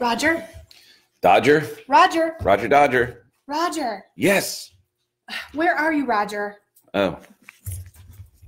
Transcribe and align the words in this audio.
Roger? 0.00 0.46
Dodger? 1.22 1.68
Roger? 1.88 2.36
Roger 2.40 2.68
Dodger. 2.68 3.26
Roger? 3.46 4.04
Yes. 4.16 4.72
Where 5.54 5.74
are 5.74 5.92
you, 5.92 6.06
Roger? 6.06 6.56
Oh. 6.94 7.18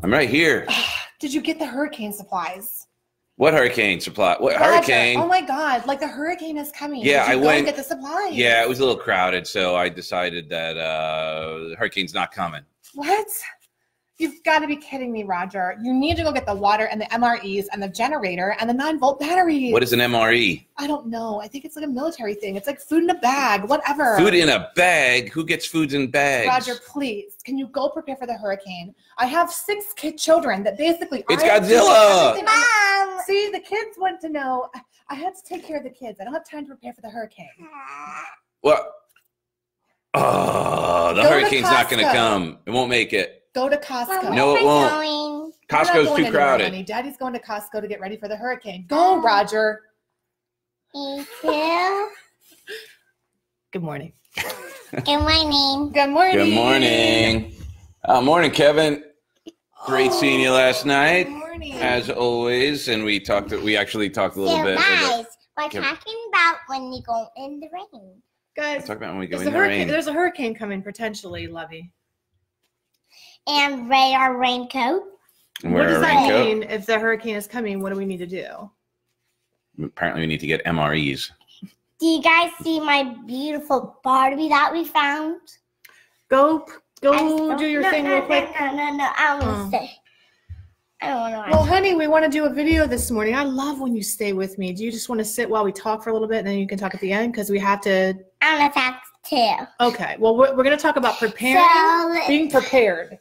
I'm 0.03 0.13
right 0.13 0.29
here. 0.29 0.67
Did 1.21 1.33
you 1.33 1.41
get 1.41 1.59
the 1.59 1.67
hurricane 1.67 2.13
supplies? 2.13 2.87
What 3.37 3.53
hurricane 3.55 4.01
supply? 4.01 4.37
What 4.39 4.55
Roger, 4.55 4.65
hurricane? 4.65 5.19
Oh 5.19 5.27
my 5.27 5.41
god, 5.41 5.87
like 5.87 5.99
the 5.99 6.07
hurricane 6.07 6.57
is 6.57 6.71
coming. 6.71 7.03
Yeah, 7.03 7.25
I 7.27 7.35
went- 7.35 7.67
get 7.67 7.75
the 7.77 7.83
supplies. 7.83 8.35
Yeah, 8.35 8.63
it 8.63 8.69
was 8.69 8.79
a 8.79 8.85
little 8.85 9.01
crowded, 9.01 9.47
so 9.47 9.75
I 9.75 9.89
decided 9.89 10.49
that 10.51 10.77
uh, 10.77 11.69
the 11.71 11.77
hurricane's 11.77 12.15
not 12.15 12.31
coming. 12.33 12.63
What? 12.95 13.27
You've 14.17 14.45
got 14.45 14.61
to 14.61 14.69
be 14.69 14.77
kidding 14.77 15.11
me, 15.11 15.25
Roger. 15.25 15.77
You 15.83 15.93
need 15.93 16.17
to 16.19 16.23
go 16.23 16.31
get 16.31 16.47
the 16.47 16.55
water 16.55 16.85
and 16.85 17.01
the 17.01 17.07
MREs 17.07 17.67
and 17.73 17.83
the 17.83 17.89
generator 17.89 18.55
and 18.61 18.71
the 18.71 18.75
nine 18.75 19.01
volt 19.01 19.19
batteries. 19.19 19.73
What 19.73 19.83
is 19.83 19.93
an 19.93 19.99
MRE? 19.99 20.65
I 20.79 20.87
don't 20.87 21.09
know. 21.09 21.41
I 21.41 21.49
think 21.49 21.65
it's 21.65 21.75
like 21.75 21.85
a 21.85 21.89
military 21.89 22.35
thing. 22.35 22.55
It's 22.55 22.69
like 22.69 22.81
food 22.81 23.03
in 23.03 23.11
a 23.11 23.19
bag, 23.19 23.65
whatever. 23.65 24.17
Food 24.17 24.35
in 24.35 24.51
a 24.51 24.71
bag? 24.77 25.31
Who 25.33 25.45
gets 25.45 25.67
foods 25.67 25.95
in 25.95 26.13
bags? 26.13 26.47
Roger, 26.47 26.81
please, 26.87 27.39
can 27.45 27.59
you 27.59 27.67
go 27.67 27.89
prepare 27.89 28.15
for 28.15 28.29
the 28.29 28.35
hurricane? 28.35 28.95
I 29.19 29.27
have 29.27 29.51
six 29.51 29.93
kid 29.95 30.17
children 30.17 30.63
that 30.63 30.79
basically 30.79 31.25
It's 31.29 31.43
I 31.43 31.49
am 31.49 31.63
doing 31.67 31.81
Godzilla! 31.81 32.45
Mom. 32.45 33.21
See, 33.27 33.51
the 33.51 33.61
kids 33.61 33.97
want 33.99 34.21
to 34.21 34.29
know. 34.29 34.71
I 35.09 35.17
had 35.17 35.35
to 35.35 35.43
take 35.45 35.67
care 35.67 35.79
of 35.79 35.83
the 35.83 35.91
kids. 35.91 36.21
I 36.21 36.25
don't 36.25 36.35
have 36.35 36.49
time 36.49 36.67
to 36.67 36.69
prepare 36.69 36.93
for 36.93 37.01
the 37.01 37.11
hurricane. 37.11 37.49
What? 38.61 38.93
Oh, 40.15 41.13
the 41.17 41.23
Go 41.23 41.29
hurricane's 41.31 41.63
not 41.65 41.91
going 41.91 42.05
to 42.05 42.13
come. 42.13 42.59
It 42.65 42.71
won't 42.71 42.91
make 42.91 43.13
it. 43.13 43.44
Go 43.55 43.69
to 43.69 43.77
Costco. 43.77 44.35
No, 44.35 44.57
it 44.57 44.65
won't. 44.65 44.91
going? 44.91 45.53
We're 45.71 45.79
Costco's 45.85 46.17
too 46.17 46.31
crowded. 46.31 46.65
honey. 46.65 46.83
Daddy's 46.83 47.17
going 47.17 47.33
to 47.35 47.39
Costco 47.39 47.81
to 47.81 47.87
get 47.89 48.01
ready 48.01 48.17
for 48.17 48.29
the 48.29 48.37
hurricane. 48.37 48.87
Go, 48.89 49.21
Roger. 49.23 49.81
Me 50.95 51.25
too. 51.41 52.09
Good 53.73 53.83
morning. 53.83 54.13
Good 54.93 55.07
morning. 55.21 55.91
Good 55.93 56.11
morning. 56.11 56.37
Good 56.37 56.55
morning. 56.55 57.53
Uh, 58.05 58.21
morning, 58.21 58.51
Kevin. 58.51 59.05
Great 59.87 60.13
seeing 60.13 60.41
you 60.41 60.51
last 60.51 60.87
night, 60.87 61.25
Good 61.25 61.33
morning. 61.33 61.73
as 61.75 62.09
always. 62.11 62.89
And 62.89 63.05
we 63.05 63.21
talked. 63.21 63.51
We 63.51 63.77
actually 63.77 64.11
talked 64.11 64.37
a 64.37 64.41
little 64.41 64.57
So 64.59 64.65
bit. 64.65 64.79
guys, 64.79 65.27
we're 65.59 65.69
Give- 65.69 65.83
talking 65.83 66.15
about 66.31 66.57
when 66.69 66.93
you 66.93 67.03
go 67.03 67.27
in 67.37 67.61
the 67.61 67.69
rain. 67.73 68.23
Guys, 68.57 68.85
Talk 68.87 68.99
about 68.99 69.11
when 69.11 69.19
we 69.19 69.27
go 69.27 69.41
in 69.41 69.49
a, 69.49 69.51
the 69.51 69.59
rain. 69.59 69.89
there's 69.89 70.07
a 70.07 70.13
hurricane 70.13 70.55
coming 70.55 70.81
potentially, 70.81 71.47
Lovey. 71.49 71.93
And 73.47 73.89
wear 73.89 74.19
our 74.19 74.37
raincoat. 74.39 75.03
And 75.63 75.73
what 75.73 75.81
wear 75.81 75.89
does 75.89 75.99
a 75.99 76.01
that 76.01 76.29
raincoat. 76.29 76.47
mean? 76.61 76.63
If 76.71 76.87
the 76.87 76.99
hurricane 76.99 77.37
is 77.37 77.47
coming, 77.47 77.81
what 77.81 77.91
do 77.93 77.99
we 77.99 78.05
need 78.07 78.19
to 78.19 78.27
do? 78.27 78.71
Apparently, 79.83 80.23
we 80.23 80.27
need 80.27 80.41
to 80.41 80.47
get 80.47 80.65
MREs. 80.65 81.31
Do 82.01 82.07
you 82.07 82.23
guys 82.23 82.51
see 82.63 82.81
my 82.81 83.15
beautiful 83.27 83.99
Barbie 84.05 84.49
that 84.49 84.73
we 84.73 84.85
found? 84.85 85.41
Go, 86.29 86.67
go 87.01 87.13
don't- 87.13 87.61
your 87.61 87.83
no, 87.83 87.91
thing 87.91 88.05
no, 88.05 88.11
real 88.11 88.21
no, 88.21 88.27
quick. 88.27 88.51
No, 88.59 88.67
no, 88.75 88.97
no. 88.97 89.11
I 89.17 89.39
don't 89.39 89.43
Oh. 89.49 89.53
want 89.53 89.73
to 89.73 89.79
say. 89.79 89.91
I 91.03 91.09
don't 91.09 91.21
want 91.21 91.47
to. 91.47 91.51
Well, 91.53 91.65
honey, 91.67 91.95
we 91.95 92.07
want 92.07 92.25
to 92.25 92.31
do 92.31 92.47
a 92.47 92.51
video 92.51 92.87
this 92.87 93.11
morning. 93.11 93.35
I 93.35 93.45
love 93.45 93.79
when 93.81 93.95
you 93.95 94.03
stay 94.03 94.33
with 94.33 94.57
me. 94.59 94.73
Do 94.73 94.85
you 94.85 94.91
just 94.91 95.09
want 95.09 95.19
to 95.19 95.25
sit 95.25 95.49
while 95.51 95.65
we 95.65 95.73
talk 95.73 96.03
for 96.03 96.11
a 96.11 96.13
little 96.13 96.29
bit, 96.29 96.39
and 96.39 96.47
then 96.47 96.59
you 96.59 96.67
can 96.67 96.79
talk 96.79 96.95
at 96.95 97.01
the 97.01 97.13
end? 97.13 97.33
Because 97.33 97.51
we 97.51 97.59
have 97.59 97.81
to. 97.83 98.15
I 98.43 98.59
want 98.59 98.73
to 98.73 98.81
talk 98.81 99.03
too. 99.29 99.85
Okay. 99.85 100.17
Well, 100.19 100.35
we're, 100.37 100.55
we're 100.57 100.65
going 100.65 100.77
to 100.77 100.83
talk 100.83 100.97
about 100.97 101.19
preparing, 101.19 101.63
So, 101.63 102.27
being 102.27 102.51
prepared. 102.51 103.19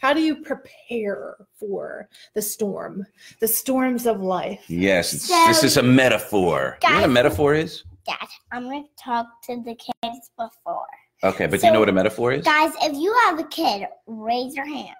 How 0.00 0.12
do 0.12 0.20
you 0.20 0.36
prepare 0.36 1.36
for 1.58 2.08
the 2.34 2.42
storm, 2.42 3.04
the 3.40 3.48
storms 3.48 4.06
of 4.06 4.20
life? 4.20 4.64
Yes, 4.68 5.12
it's, 5.12 5.28
So- 5.28 5.44
this 5.48 5.64
is 5.64 5.76
a 5.76 5.82
metaphor. 5.82 6.78
you 6.82 6.88
know 6.88 6.94
what 6.96 7.04
a 7.04 7.08
metaphor 7.08 7.54
is? 7.54 7.84
Dad, 8.06 8.16
I'm 8.52 8.64
going 8.64 8.84
to 8.84 9.02
talk 9.02 9.26
to 9.44 9.56
the 9.62 9.74
kids 9.74 10.30
before. 10.38 10.86
Okay, 11.24 11.46
but 11.46 11.60
do 11.60 11.66
you 11.66 11.72
know 11.72 11.80
what 11.80 11.88
a 11.88 11.92
metaphor 11.92 12.32
is? 12.32 12.44
Guys, 12.44 12.72
if 12.80 12.94
you 12.96 13.14
have 13.26 13.38
a 13.40 13.44
kid, 13.44 13.86
raise 14.06 14.54
your 14.54 14.66
hand. 14.66 14.94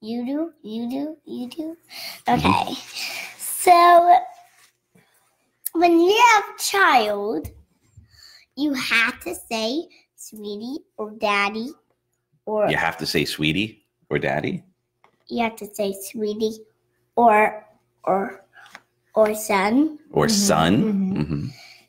You 0.00 0.26
do, 0.26 0.52
you 0.62 0.90
do, 0.90 1.16
you 1.24 1.48
do. 1.48 1.76
Mm-hmm. 2.26 2.46
Okay. 2.46 2.74
So 3.38 4.16
when 5.72 6.00
you 6.00 6.22
have 6.34 6.44
a 6.54 6.58
child, 6.60 7.48
you 8.56 8.74
have 8.74 9.20
to 9.20 9.34
say 9.34 9.84
sweetie 10.16 10.78
or 10.96 11.12
daddy, 11.12 11.70
or 12.48 12.70
You 12.70 12.76
have 12.78 12.96
to 12.96 13.06
say 13.06 13.24
sweetie 13.26 13.84
or 14.08 14.18
daddy. 14.18 14.64
you 15.28 15.42
have 15.44 15.56
to 15.56 15.68
say 15.74 15.92
sweetie 16.08 16.56
or 17.14 17.66
or 18.04 18.44
or 19.14 19.34
son. 19.34 19.98
or 20.12 20.26
Mhm, 20.26 20.30
son. 20.50 20.72
mhm. 20.82 21.26
hmm 21.26 21.46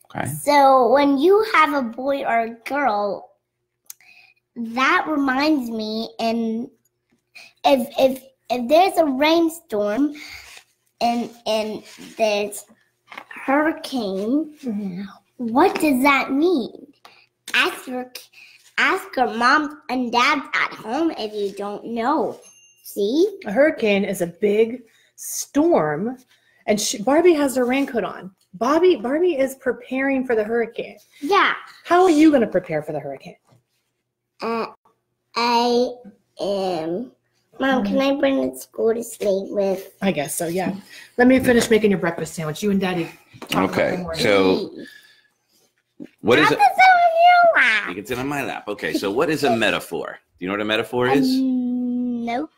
Okay. 0.09 0.27
So 0.43 0.89
when 0.91 1.17
you 1.17 1.35
have 1.53 1.71
a 1.73 1.81
boy 1.83 2.23
or 2.25 2.39
a 2.51 2.55
girl, 2.73 3.29
that 4.55 5.05
reminds 5.07 5.69
me 5.69 6.09
and 6.19 6.69
if 7.63 7.81
if 7.97 8.13
if 8.49 8.61
there's 8.67 8.97
a 8.97 9.05
rainstorm 9.05 10.13
and 10.99 11.29
and 11.45 11.83
there's 12.17 12.65
hurricane, 13.45 14.57
Mhm. 14.65 15.05
what 15.37 15.71
does 15.79 16.01
that 16.03 16.31
mean? 16.33 16.91
Ask 17.53 17.87
your 17.87 18.11
ask 18.79 19.15
your 19.15 19.33
mom 19.35 19.81
and 19.89 20.11
dad 20.11 20.41
at 20.53 20.73
home 20.73 21.11
if 21.17 21.33
you 21.33 21.51
don't 21.55 21.85
know. 21.85 22.39
See? 22.83 23.39
A 23.45 23.51
hurricane 23.51 24.03
is 24.05 24.21
a 24.21 24.27
big 24.27 24.83
storm, 25.15 26.17
and 26.65 26.79
she, 26.79 27.01
Barbie 27.03 27.33
has 27.33 27.55
her 27.55 27.65
raincoat 27.65 28.03
on. 28.03 28.31
Bobby, 28.55 28.95
Barbie 28.95 29.37
is 29.37 29.55
preparing 29.55 30.25
for 30.25 30.35
the 30.35 30.43
hurricane. 30.43 30.97
Yeah. 31.21 31.53
How 31.85 32.03
are 32.03 32.09
you 32.09 32.29
going 32.31 32.41
to 32.41 32.47
prepare 32.47 32.81
for 32.81 32.93
the 32.93 32.99
hurricane? 32.99 33.35
Uh, 34.41 34.67
I 35.35 35.89
am. 36.41 37.11
Mom, 37.59 37.83
can 37.85 37.99
I 37.99 38.15
bring 38.17 38.39
it 38.43 38.53
to 38.53 38.57
school 38.59 38.93
to 38.93 39.03
sleep 39.03 39.51
with? 39.51 39.91
I 40.01 40.11
guess 40.11 40.33
so. 40.33 40.47
Yeah. 40.47 40.73
Let 41.17 41.27
me 41.27 41.39
finish 41.39 41.69
making 41.69 41.91
your 41.91 41.99
breakfast 41.99 42.33
sandwich. 42.33 42.63
You 42.63 42.71
and 42.71 42.79
Daddy. 42.79 43.11
talk 43.49 43.71
Okay, 43.71 43.97
the 43.97 44.15
so- 44.15 44.71
What 46.21 46.39
is 46.39 46.43
Not 46.49 46.53
it? 46.53 46.57
the 46.57 46.63
sound 46.63 47.01
in 47.05 47.17
your 47.27 47.48
lap. 47.59 47.89
You 47.89 47.95
can 47.95 48.05
sit 48.05 48.17
on 48.19 48.27
my 48.27 48.43
lap. 48.43 48.67
Okay, 48.67 48.93
so 48.93 49.11
what 49.11 49.29
is 49.29 49.43
a 49.43 49.55
metaphor? 49.55 50.19
Do 50.37 50.45
you 50.45 50.47
know 50.47 50.53
what 50.53 50.61
a 50.61 50.65
metaphor 50.65 51.07
is? 51.07 51.27
Um, 51.35 52.25
no. 52.25 52.49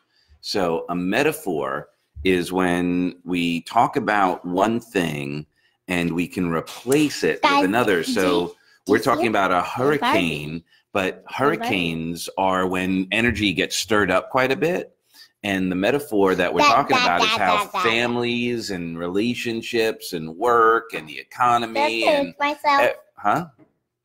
So 0.42 0.86
a 0.90 0.96
metaphor 0.96 1.90
is 2.24 2.52
when 2.52 3.16
we 3.24 3.62
talk 3.62 3.96
about 3.96 4.46
one 4.46 4.80
thing 4.80 5.46
and 5.88 6.14
we 6.14 6.28
can 6.28 6.52
replace 6.52 7.24
it 7.24 7.40
with 7.44 7.66
another. 7.66 8.04
So 8.04 8.56
we're 8.88 9.00
talking 9.00 9.28
about 9.28 9.52
a 9.52 9.62
hurricane, 9.62 10.64
but 10.94 11.24
hurricanes 11.28 12.30
are 12.38 12.68
when 12.68 13.08
energy 13.12 13.54
gets 13.54 13.76
stirred 13.76 14.12
up 14.12 14.30
quite 14.30 14.52
a 14.52 14.56
bit. 14.56 14.96
And 15.44 15.72
the 15.72 15.76
metaphor 15.76 16.36
that 16.36 16.54
we're 16.54 16.60
talking 16.76 16.96
about 16.96 17.22
is 17.24 17.30
how 17.30 17.58
families 17.84 18.70
and 18.70 18.98
relationships 19.00 20.14
and 20.14 20.38
work 20.38 20.94
and 20.94 21.10
the 21.10 21.18
economy 21.18 22.04
and 22.08 22.36
myself. 22.40 22.82
eh, 22.82 22.94
huh? 23.18 23.48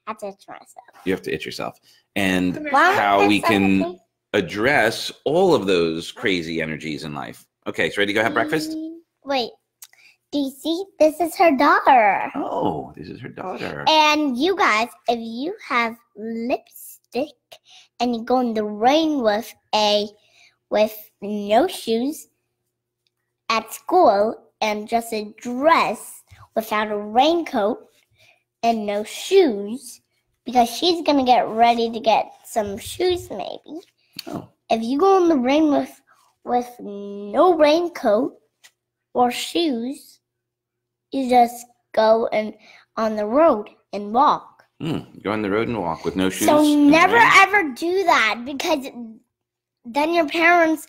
I 0.06 0.12
touch 0.14 0.44
myself. 0.48 0.86
You 1.04 1.12
have 1.12 1.22
to 1.22 1.34
itch 1.34 1.44
yourself. 1.44 1.78
And 2.14 2.54
Come 2.54 2.66
How 2.94 3.26
we 3.26 3.40
can- 3.40 3.80
something. 3.80 4.00
address 4.32 5.10
all 5.24 5.54
of 5.54 5.66
those 5.66 6.12
crazy 6.12 6.60
energies 6.62 7.04
in 7.04 7.14
life. 7.14 7.46
Okay, 7.66 7.90
so 7.90 7.98
ready 8.00 8.12
to 8.12 8.18
go 8.18 8.22
have 8.22 8.34
breakfast? 8.34 8.70
Mm, 8.72 8.98
Wait. 9.24 9.50
Do 10.32 10.38
you 10.38 10.50
see? 10.50 10.84
This 10.98 11.20
is 11.20 11.36
her 11.36 11.56
daughter. 11.56 12.30
Oh, 12.34 12.92
this 12.96 13.08
is 13.08 13.20
her 13.20 13.28
daughter. 13.28 13.84
And 13.88 14.36
you 14.36 14.56
guys, 14.56 14.88
if 15.08 15.18
you 15.20 15.54
have 15.66 15.96
lipstick 16.16 17.32
and 18.00 18.14
you 18.14 18.22
go 18.24 18.40
in 18.40 18.52
the 18.54 18.64
rain 18.64 19.22
with 19.22 19.52
a 19.74 20.08
with 20.68 20.94
no 21.22 21.66
shoes 21.68 22.28
at 23.48 23.72
school 23.72 24.34
and 24.60 24.88
just 24.88 25.12
a 25.12 25.32
dress 25.38 26.22
without 26.56 26.90
a 26.90 26.96
raincoat 26.98 27.86
and 28.66 28.84
no 28.84 29.04
shoes 29.04 30.00
because 30.44 30.68
she's 30.68 31.02
gonna 31.02 31.24
get 31.24 31.48
ready 31.48 31.90
to 31.90 32.00
get 32.00 32.32
some 32.44 32.76
shoes 32.76 33.30
maybe. 33.30 33.80
Oh. 34.26 34.48
If 34.68 34.82
you 34.82 34.98
go 34.98 35.22
in 35.22 35.28
the 35.28 35.36
rain 35.36 35.70
with 35.70 36.00
with 36.44 36.68
no 36.80 37.56
raincoat 37.56 38.34
or 39.14 39.30
shoes, 39.30 40.20
you 41.12 41.30
just 41.30 41.66
go 41.92 42.26
and 42.32 42.54
on 42.96 43.14
the 43.14 43.26
road 43.26 43.70
and 43.92 44.12
walk. 44.12 44.64
Hmm, 44.80 44.98
go 45.22 45.30
on 45.30 45.42
the 45.42 45.50
road 45.50 45.68
and 45.68 45.78
walk 45.80 46.04
with 46.04 46.16
no 46.16 46.28
shoes. 46.28 46.48
So 46.48 46.62
never 46.62 47.16
ever 47.16 47.72
do 47.72 48.04
that 48.04 48.42
because 48.44 48.86
then 49.84 50.12
your 50.12 50.28
parents 50.28 50.88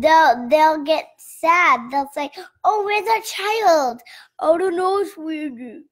they'll 0.00 0.48
they'll 0.48 0.82
get 0.84 1.04
sad. 1.18 1.90
They'll 1.90 2.10
say, 2.14 2.30
"Oh, 2.64 2.82
where's 2.84 3.08
our 3.08 3.22
child? 3.22 4.00
Oh, 4.38 4.56
don't 4.56 4.76
know, 4.76 5.04
sweetie." 5.04 5.84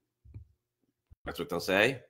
That's 1.28 1.38
what 1.38 1.50
they'll 1.50 1.60
say. 1.60 2.00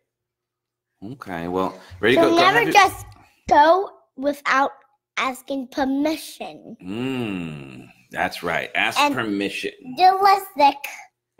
Okay, 1.05 1.49
well, 1.49 1.77
ready 1.99 2.15
to 2.15 2.23
So 2.23 2.31
go? 2.31 2.37
go 2.37 2.41
never 2.41 2.63
your- 2.63 2.73
just 2.73 3.05
go 3.49 3.91
without 4.17 4.71
asking 5.17 5.67
permission. 5.73 6.77
Hmm, 6.81 7.87
that's 8.13 8.45
right. 8.45 8.71
Ask 8.77 8.97
And- 9.01 9.13
permission. 9.13 9.73
Do 9.97 10.21
lipstick 10.23 10.77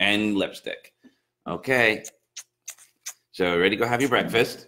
and 0.01 0.35
lipstick. 0.35 0.93
Okay. 1.47 2.03
So 3.31 3.57
ready 3.57 3.77
to 3.77 3.81
go 3.81 3.87
have 3.87 4.01
your 4.01 4.09
breakfast? 4.09 4.67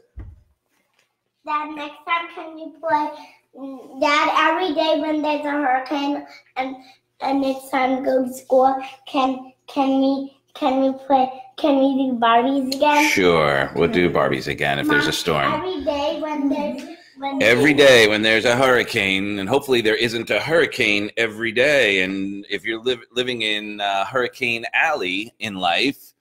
Dad, 1.45 1.75
next 1.75 1.97
time 2.07 2.29
can 2.33 2.57
you 2.57 2.77
play 2.79 3.09
mm, 3.57 3.99
Dad 3.99 4.29
every 4.51 4.73
day 4.73 5.01
when 5.01 5.21
there's 5.21 5.45
a 5.45 5.51
hurricane 5.51 6.25
and 6.55 6.77
and 7.19 7.43
it's 7.43 7.69
time 7.69 8.05
go 8.05 8.25
to 8.25 8.33
school, 8.33 8.73
can 9.05 9.51
can 9.67 9.99
we 9.99 10.37
can 10.53 10.81
we 10.81 10.97
play 11.05 11.41
can 11.57 11.77
we 11.77 12.09
do 12.09 12.17
Barbies 12.17 12.75
again? 12.75 13.07
Sure. 13.09 13.71
We'll 13.75 13.91
do 13.91 14.09
Barbies 14.09 14.47
again 14.47 14.79
if 14.79 14.87
there's 14.87 15.07
a 15.07 15.11
storm. 15.11 15.53
Every 15.53 15.83
day 15.83 16.19
when 16.19 16.49
there's 16.49 16.97
when 17.17 17.43
Every 17.43 17.75
day 17.75 18.07
when 18.07 18.23
there's 18.23 18.45
a 18.45 18.55
hurricane, 18.55 19.37
and 19.37 19.47
hopefully 19.47 19.81
there 19.81 19.95
isn't 19.95 20.31
a 20.31 20.39
hurricane 20.39 21.11
every 21.17 21.51
day. 21.51 22.01
And 22.01 22.47
if 22.49 22.65
you're 22.65 22.81
liv- 22.81 23.05
living 23.11 23.43
in 23.43 23.79
uh, 23.79 24.05
Hurricane 24.05 24.65
Alley 24.73 25.31
in 25.37 25.53
life, 25.53 26.13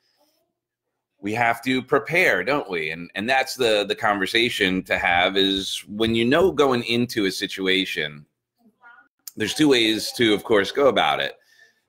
we 1.20 1.32
have 1.32 1.62
to 1.62 1.82
prepare, 1.82 2.44
don't 2.44 2.68
we? 2.68 2.90
And 2.90 3.10
and 3.14 3.28
that's 3.28 3.54
the 3.54 3.86
the 3.88 3.94
conversation 3.94 4.82
to 4.84 4.98
have 4.98 5.38
is 5.38 5.82
when 5.88 6.14
you 6.14 6.26
know 6.26 6.52
going 6.52 6.82
into 6.84 7.24
a 7.24 7.32
situation. 7.32 8.26
There's 9.36 9.54
two 9.54 9.68
ways 9.68 10.12
to, 10.16 10.34
of 10.34 10.44
course, 10.44 10.70
go 10.70 10.88
about 10.88 11.20
it. 11.20 11.39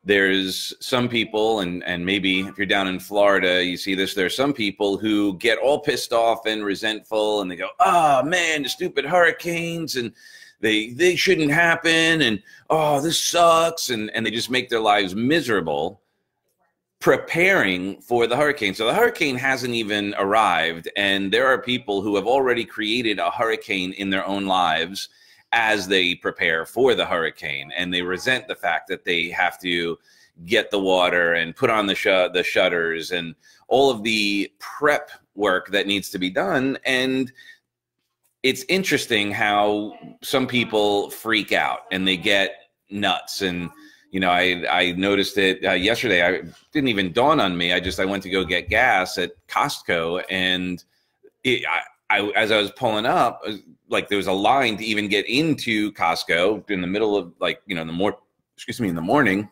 There's 0.03 0.73
some 0.79 1.07
people, 1.07 1.59
and 1.59 1.83
and 1.83 2.03
maybe 2.03 2.39
if 2.41 2.57
you're 2.57 2.65
down 2.65 2.87
in 2.87 2.99
Florida, 2.99 3.63
you 3.63 3.77
see 3.77 3.93
this. 3.93 4.15
There's 4.15 4.35
some 4.35 4.51
people 4.51 4.97
who 4.97 5.37
get 5.37 5.59
all 5.59 5.79
pissed 5.79 6.11
off 6.11 6.47
and 6.47 6.65
resentful, 6.65 7.41
and 7.41 7.51
they 7.51 7.55
go, 7.55 7.69
"Oh 7.79 8.23
man, 8.23 8.63
the 8.63 8.69
stupid 8.69 9.05
hurricanes!" 9.05 9.97
and 9.97 10.11
they 10.59 10.89
they 10.89 11.15
shouldn't 11.15 11.51
happen, 11.51 12.21
and 12.23 12.41
oh, 12.69 12.99
this 12.99 13.23
sucks, 13.23 13.91
and 13.91 14.09
and 14.15 14.25
they 14.25 14.31
just 14.31 14.49
make 14.49 14.69
their 14.69 14.79
lives 14.79 15.13
miserable 15.13 16.01
preparing 16.99 17.99
for 18.01 18.27
the 18.27 18.37
hurricane. 18.37 18.73
So 18.75 18.85
the 18.85 18.93
hurricane 18.93 19.35
hasn't 19.35 19.73
even 19.73 20.15
arrived, 20.17 20.87
and 20.95 21.31
there 21.31 21.47
are 21.47 21.61
people 21.61 22.01
who 22.01 22.15
have 22.15 22.27
already 22.27 22.63
created 22.63 23.19
a 23.19 23.31
hurricane 23.31 23.91
in 23.93 24.09
their 24.09 24.25
own 24.25 24.45
lives 24.45 25.09
as 25.53 25.87
they 25.87 26.15
prepare 26.15 26.65
for 26.65 26.95
the 26.95 27.05
hurricane, 27.05 27.71
and 27.75 27.93
they 27.93 28.01
resent 28.01 28.47
the 28.47 28.55
fact 28.55 28.87
that 28.87 29.05
they 29.05 29.29
have 29.29 29.59
to 29.59 29.97
get 30.45 30.71
the 30.71 30.79
water 30.79 31.33
and 31.33 31.55
put 31.55 31.69
on 31.69 31.85
the 31.85 31.95
sh- 31.95 32.05
the 32.33 32.43
shutters 32.43 33.11
and 33.11 33.35
all 33.67 33.89
of 33.89 34.03
the 34.03 34.51
prep 34.59 35.11
work 35.35 35.69
that 35.69 35.87
needs 35.87 36.09
to 36.09 36.19
be 36.19 36.29
done. 36.29 36.77
And 36.85 37.31
it's 38.43 38.63
interesting 38.69 39.31
how 39.31 39.93
some 40.21 40.47
people 40.47 41.09
freak 41.11 41.51
out 41.51 41.81
and 41.91 42.07
they 42.07 42.17
get 42.17 42.55
nuts. 42.89 43.41
And 43.41 43.69
you 44.11 44.19
know 44.19 44.29
i 44.29 44.63
i 44.69 44.91
noticed 44.91 45.37
it 45.37 45.63
uh, 45.65 45.71
yesterday. 45.71 46.21
I 46.25 46.41
didn't 46.71 46.89
even 46.89 47.13
dawn 47.13 47.39
on 47.39 47.57
me. 47.57 47.73
I 47.73 47.79
just 47.79 47.99
i 47.99 48.05
went 48.05 48.23
to 48.23 48.29
go 48.29 48.43
get 48.43 48.69
gas 48.69 49.17
at 49.17 49.31
costco 49.47 50.23
and 50.29 50.83
it, 51.43 51.63
I, 51.65 52.19
I 52.19 52.31
as 52.35 52.51
i 52.51 52.57
was 52.57 52.71
pulling 52.71 53.05
up 53.05 53.41
like 53.91 54.09
there 54.09 54.17
was 54.17 54.27
a 54.27 54.33
line 54.33 54.77
to 54.77 54.85
even 54.85 55.07
get 55.07 55.27
into 55.29 55.91
costco 55.93 56.69
in 56.69 56.81
the 56.81 56.87
middle 56.87 57.15
of 57.15 57.33
like 57.39 57.61
you 57.65 57.75
know 57.75 57.85
the 57.85 57.91
more 57.91 58.17
excuse 58.55 58.79
me 58.79 58.89
in 58.89 58.95
the 58.95 59.01
morning. 59.01 59.49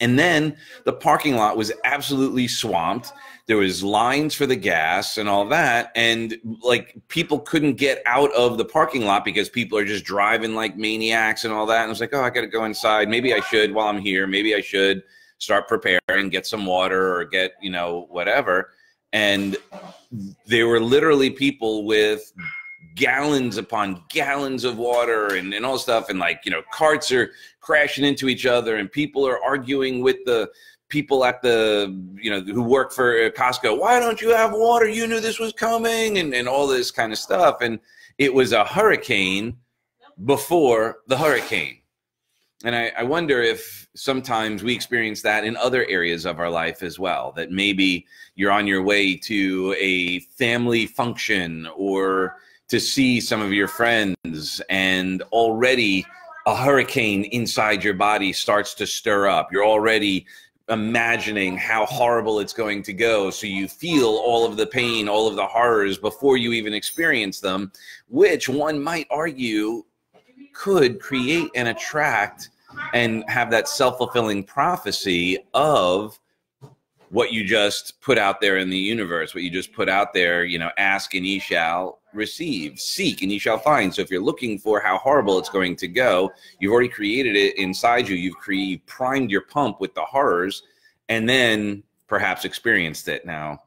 And 0.00 0.18
then 0.18 0.56
the 0.84 0.92
parking 0.92 1.36
lot 1.36 1.56
was 1.56 1.70
absolutely 1.84 2.48
swamped. 2.48 3.12
There 3.46 3.58
was 3.58 3.84
lines 3.84 4.34
for 4.34 4.46
the 4.46 4.56
gas 4.56 5.18
and 5.18 5.28
all 5.28 5.46
that. 5.48 5.92
And 5.94 6.36
like 6.62 6.96
people 7.08 7.38
couldn't 7.38 7.74
get 7.74 8.02
out 8.06 8.32
of 8.32 8.56
the 8.58 8.64
parking 8.64 9.04
lot 9.04 9.24
because 9.24 9.48
people 9.48 9.76
are 9.78 9.84
just 9.84 10.04
driving 10.04 10.54
like 10.54 10.76
maniacs 10.76 11.44
and 11.44 11.52
all 11.52 11.66
that. 11.66 11.82
And 11.82 11.86
i 11.86 11.88
was 11.88 12.00
like 12.00 12.14
oh 12.14 12.22
i 12.22 12.30
gotta 12.30 12.46
go 12.46 12.64
inside. 12.64 13.08
Maybe 13.08 13.34
i 13.34 13.40
should 13.40 13.72
while 13.72 13.88
i'm 13.88 14.00
here. 14.00 14.26
Maybe 14.26 14.54
i 14.54 14.60
should 14.60 15.02
start 15.38 15.68
preparing 15.68 16.28
get 16.30 16.46
some 16.46 16.66
water 16.66 17.14
or 17.16 17.24
get 17.24 17.52
you 17.60 17.70
know 17.70 18.06
whatever. 18.10 18.70
And 19.12 19.56
there 20.46 20.68
were 20.68 20.80
literally 20.80 21.30
people 21.30 21.84
with 21.84 22.32
gallons 22.94 23.56
upon 23.56 24.02
gallons 24.08 24.64
of 24.64 24.78
water 24.78 25.34
and, 25.34 25.54
and 25.54 25.64
all 25.64 25.78
stuff. 25.78 26.08
And 26.08 26.18
like 26.18 26.40
you 26.44 26.50
know 26.50 26.62
carts 26.72 27.10
are 27.12 27.32
crashing 27.60 28.04
into 28.04 28.28
each 28.28 28.46
other 28.46 28.76
and 28.76 28.90
people 28.90 29.26
are 29.26 29.42
arguing 29.42 30.02
with 30.02 30.16
the 30.24 30.50
people 30.88 31.24
at 31.24 31.40
the 31.40 31.98
you 32.14 32.30
know 32.30 32.40
who 32.40 32.62
work 32.62 32.92
for 32.92 33.16
uh, 33.24 33.30
costco 33.30 33.78
why 33.78 33.98
don't 33.98 34.20
you 34.20 34.30
have 34.30 34.52
water? 34.52 34.88
You 34.88 35.06
knew 35.06 35.20
this 35.20 35.38
was 35.38 35.52
coming 35.52 36.18
and, 36.18 36.34
and 36.34 36.46
all 36.48 36.66
this 36.66 36.90
kind 36.90 37.12
of 37.12 37.18
stuff. 37.18 37.62
And 37.62 37.80
it 38.18 38.32
was 38.32 38.52
a 38.52 38.64
hurricane 38.64 39.56
before 40.24 40.98
the 41.06 41.16
hurricane. 41.16 41.78
And 42.64 42.76
I, 42.76 42.92
I 42.96 43.02
wonder 43.02 43.42
if 43.42 43.88
sometimes 43.96 44.62
we 44.62 44.74
experience 44.74 45.22
that 45.22 45.44
in 45.44 45.56
other 45.56 45.84
areas 45.88 46.24
of 46.24 46.38
our 46.38 46.50
life 46.50 46.82
as 46.82 46.98
well 46.98 47.32
that 47.36 47.50
maybe 47.50 48.06
you're 48.36 48.52
on 48.52 48.66
your 48.66 48.82
way 48.82 49.16
to 49.16 49.74
a 49.78 50.20
family 50.20 50.86
function 50.86 51.66
or 51.76 52.36
to 52.72 52.80
see 52.80 53.20
some 53.20 53.42
of 53.42 53.52
your 53.52 53.68
friends 53.68 54.62
and 54.70 55.20
already 55.30 56.06
a 56.46 56.56
hurricane 56.56 57.24
inside 57.24 57.84
your 57.84 57.92
body 57.92 58.32
starts 58.32 58.72
to 58.72 58.86
stir 58.86 59.28
up. 59.28 59.52
You're 59.52 59.66
already 59.66 60.24
imagining 60.70 61.54
how 61.58 61.84
horrible 61.84 62.40
it's 62.40 62.54
going 62.54 62.82
to 62.84 62.94
go 62.94 63.28
so 63.28 63.46
you 63.46 63.68
feel 63.68 64.08
all 64.08 64.46
of 64.46 64.56
the 64.56 64.66
pain 64.66 65.06
all 65.06 65.28
of 65.28 65.36
the 65.36 65.44
horrors 65.44 65.98
before 65.98 66.38
you 66.38 66.52
even 66.52 66.72
experience 66.72 67.40
them 67.40 67.70
which 68.08 68.48
one 68.48 68.82
might 68.82 69.06
argue 69.10 69.84
could 70.54 70.98
create 70.98 71.50
and 71.54 71.68
attract 71.68 72.50
and 72.94 73.22
have 73.28 73.50
that 73.50 73.68
self-fulfilling 73.68 74.44
prophecy 74.44 75.36
of 75.52 76.18
what 77.10 77.32
you 77.32 77.44
just 77.44 78.00
put 78.00 78.16
out 78.16 78.40
there 78.40 78.56
in 78.56 78.70
the 78.70 78.78
universe 78.78 79.34
what 79.34 79.42
you 79.42 79.50
just 79.50 79.72
put 79.72 79.88
out 79.88 80.14
there 80.14 80.44
you 80.44 80.60
know 80.60 80.70
ask 80.78 81.12
and 81.14 81.26
ye 81.26 81.40
shall 81.40 81.98
receive 82.14 82.78
seek 82.78 83.22
and 83.22 83.30
you 83.32 83.38
shall 83.38 83.58
find 83.58 83.94
so 83.94 84.02
if 84.02 84.10
you're 84.10 84.22
looking 84.22 84.58
for 84.58 84.80
how 84.80 84.98
horrible 84.98 85.38
it's 85.38 85.48
going 85.48 85.76
to 85.76 85.88
go 85.88 86.30
you've 86.58 86.72
already 86.72 86.88
created 86.88 87.36
it 87.36 87.56
inside 87.56 88.08
you 88.08 88.16
you've 88.16 88.36
cre- 88.36 88.80
primed 88.86 89.30
your 89.30 89.42
pump 89.42 89.80
with 89.80 89.94
the 89.94 90.04
horrors 90.04 90.62
and 91.08 91.28
then 91.28 91.82
perhaps 92.06 92.44
experienced 92.44 93.08
it 93.08 93.24
now 93.24 93.58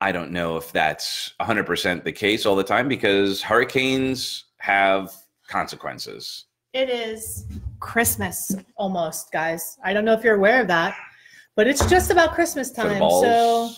i 0.00 0.10
don't 0.10 0.30
know 0.30 0.56
if 0.56 0.72
that's 0.72 1.34
100% 1.40 2.04
the 2.04 2.12
case 2.12 2.46
all 2.46 2.56
the 2.56 2.64
time 2.64 2.88
because 2.88 3.42
hurricanes 3.42 4.44
have 4.58 5.12
consequences 5.48 6.46
It 6.72 6.90
is 6.90 7.46
Christmas 7.80 8.54
almost, 8.76 9.32
guys. 9.32 9.78
I 9.82 9.94
don't 9.94 10.04
know 10.04 10.12
if 10.12 10.22
you're 10.24 10.34
aware 10.36 10.60
of 10.60 10.68
that, 10.68 10.94
but 11.54 11.66
it's 11.66 11.86
just 11.86 12.10
about 12.10 12.34
Christmas 12.34 12.70
time. 12.70 12.98
So, 12.98 13.70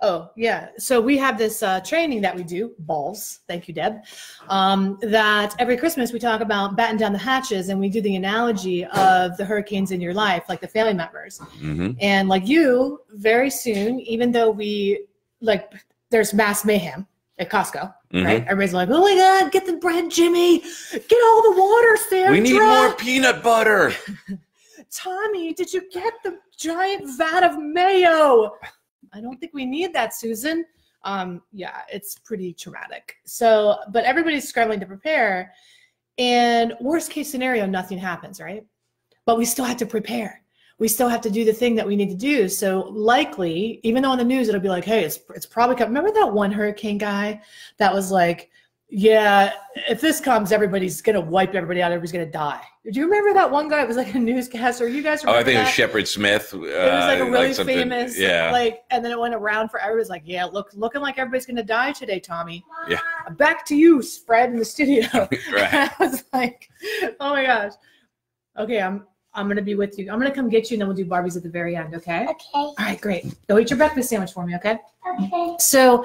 oh 0.00 0.30
yeah. 0.36 0.68
So 0.78 1.00
we 1.00 1.16
have 1.18 1.38
this 1.38 1.62
uh, 1.62 1.80
training 1.80 2.20
that 2.22 2.34
we 2.34 2.42
do, 2.42 2.72
balls. 2.80 3.40
Thank 3.48 3.68
you, 3.68 3.74
Deb. 3.74 4.02
Um, 4.48 4.98
that 5.02 5.54
every 5.58 5.76
Christmas 5.76 6.12
we 6.12 6.18
talk 6.18 6.40
about 6.40 6.76
batten 6.76 6.96
down 6.96 7.12
the 7.12 7.18
hatches, 7.18 7.68
and 7.68 7.80
we 7.80 7.88
do 7.88 8.00
the 8.00 8.16
analogy 8.16 8.84
of 8.84 9.36
the 9.36 9.44
hurricanes 9.44 9.90
in 9.90 10.00
your 10.00 10.14
life, 10.14 10.44
like 10.48 10.60
the 10.60 10.68
family 10.68 10.94
members. 10.94 11.38
hmm 11.38 11.92
And 12.00 12.28
like 12.28 12.46
you, 12.46 13.00
very 13.12 13.50
soon, 13.50 14.00
even 14.00 14.32
though 14.32 14.50
we 14.50 15.06
like, 15.40 15.72
there's 16.10 16.32
mass 16.34 16.64
mayhem 16.64 17.06
at 17.38 17.50
Costco, 17.50 17.92
Mhm. 18.14 18.24
right? 18.24 18.42
Everybody's 18.48 18.72
like, 18.72 18.88
"Oh 18.90 19.02
my 19.02 19.14
God, 19.14 19.52
get 19.52 19.66
the 19.66 19.76
bread, 19.76 20.10
Jimmy! 20.10 20.60
Get 20.60 21.22
all 21.26 21.42
the 21.42 21.60
water, 21.60 21.96
Sandra! 22.08 22.32
we 22.32 22.40
need 22.40 22.58
more 22.58 22.94
peanut 22.94 23.42
butter 23.42 23.92
Tommy, 24.90 25.52
did 25.52 25.72
you 25.72 25.82
get 25.90 26.14
the 26.22 26.38
giant 26.56 27.04
vat 27.18 27.42
of 27.42 27.58
mayo? 27.58 28.52
I 29.12 29.20
don't 29.20 29.38
think 29.38 29.52
we 29.54 29.66
need 29.66 29.92
that, 29.94 30.14
Susan. 30.14 30.64
Um, 31.02 31.42
yeah, 31.52 31.82
it's 31.92 32.18
pretty 32.18 32.52
traumatic. 32.52 33.16
So, 33.24 33.78
but 33.92 34.04
everybody's 34.04 34.48
scrambling 34.48 34.80
to 34.80 34.86
prepare, 34.86 35.52
and 36.18 36.74
worst 36.80 37.10
case 37.10 37.30
scenario, 37.30 37.66
nothing 37.66 37.98
happens, 37.98 38.40
right? 38.40 38.64
But 39.24 39.38
we 39.38 39.44
still 39.44 39.64
have 39.64 39.76
to 39.78 39.86
prepare. 39.86 40.42
We 40.78 40.88
still 40.88 41.08
have 41.08 41.20
to 41.22 41.30
do 41.30 41.44
the 41.44 41.52
thing 41.52 41.74
that 41.76 41.86
we 41.86 41.96
need 41.96 42.10
to 42.10 42.16
do. 42.16 42.48
So 42.48 42.80
likely, 42.90 43.80
even 43.82 44.02
though 44.02 44.10
on 44.10 44.18
the 44.18 44.24
news 44.24 44.48
it'll 44.48 44.60
be 44.60 44.68
like, 44.68 44.84
"Hey, 44.84 45.04
it's 45.04 45.20
it's 45.34 45.46
probably 45.46 45.76
coming." 45.76 45.94
Remember 45.94 46.12
that 46.18 46.32
one 46.32 46.52
hurricane 46.52 46.98
guy 46.98 47.40
that 47.78 47.94
was 47.94 48.10
like, 48.10 48.50
"Yeah, 48.88 49.52
if 49.88 50.00
this 50.00 50.20
comes, 50.20 50.52
everybody's 50.52 51.00
gonna 51.00 51.20
wipe 51.20 51.54
everybody 51.54 51.82
out. 51.82 51.92
Everybody's 51.92 52.12
gonna 52.12 52.26
die." 52.26 52.62
Do 52.90 53.00
you 53.00 53.06
remember 53.06 53.34
that 53.34 53.50
one 53.50 53.68
guy? 53.68 53.82
It 53.82 53.88
was 53.88 53.96
like 53.96 54.14
a 54.14 54.18
newscaster. 54.18 54.86
You 54.86 55.02
guys 55.02 55.24
oh 55.24 55.32
i 55.32 55.42
think 55.42 55.56
it 55.56 55.58
was 55.58 55.66
that? 55.66 55.74
shepard 55.74 56.06
smith 56.06 56.54
uh, 56.54 56.58
it 56.58 56.62
was 56.62 57.04
like 57.04 57.18
a 57.18 57.30
really 57.30 57.52
something- 57.52 57.76
famous, 57.76 58.16
yeah 58.16 58.52
like, 58.52 58.84
and 58.90 59.04
then 59.04 59.10
it 59.10 59.18
went 59.18 59.34
around 59.34 59.70
for 59.70 59.80
everyone's 59.80 60.08
like, 60.08 60.22
yeah, 60.24 60.44
look, 60.44 60.70
looking 60.74 61.00
like 61.00 61.18
everybody's 61.18 61.46
gonna 61.46 61.64
die 61.64 61.92
today, 61.92 62.20
Tommy. 62.20 62.64
Yeah. 62.88 63.00
Back 63.32 63.66
to 63.66 63.74
you, 63.76 64.02
Fred, 64.02 64.50
in 64.50 64.56
the 64.56 64.64
studio. 64.64 65.06
right 65.52 65.74
I 65.74 65.90
was 65.98 66.24
like, 66.32 66.68
oh 67.18 67.30
my 67.30 67.44
gosh. 67.44 67.72
Okay, 68.56 68.80
I'm 68.80 69.04
I'm 69.34 69.48
gonna 69.48 69.62
be 69.62 69.74
with 69.74 69.98
you. 69.98 70.10
I'm 70.10 70.18
gonna 70.18 70.34
come 70.34 70.48
get 70.48 70.70
you, 70.70 70.76
and 70.76 70.80
then 70.80 70.88
we'll 70.88 70.96
do 70.96 71.04
Barbies 71.04 71.36
at 71.36 71.42
the 71.42 71.48
very 71.50 71.76
end. 71.76 71.94
Okay. 71.94 72.26
Okay. 72.28 72.46
All 72.54 72.74
right, 72.78 73.00
great. 73.00 73.26
Go 73.48 73.58
eat 73.58 73.68
your 73.68 73.76
breakfast 73.76 74.08
sandwich 74.08 74.32
for 74.32 74.46
me. 74.46 74.56
Okay. 74.56 74.78
Okay. 75.20 75.56
So 75.58 76.04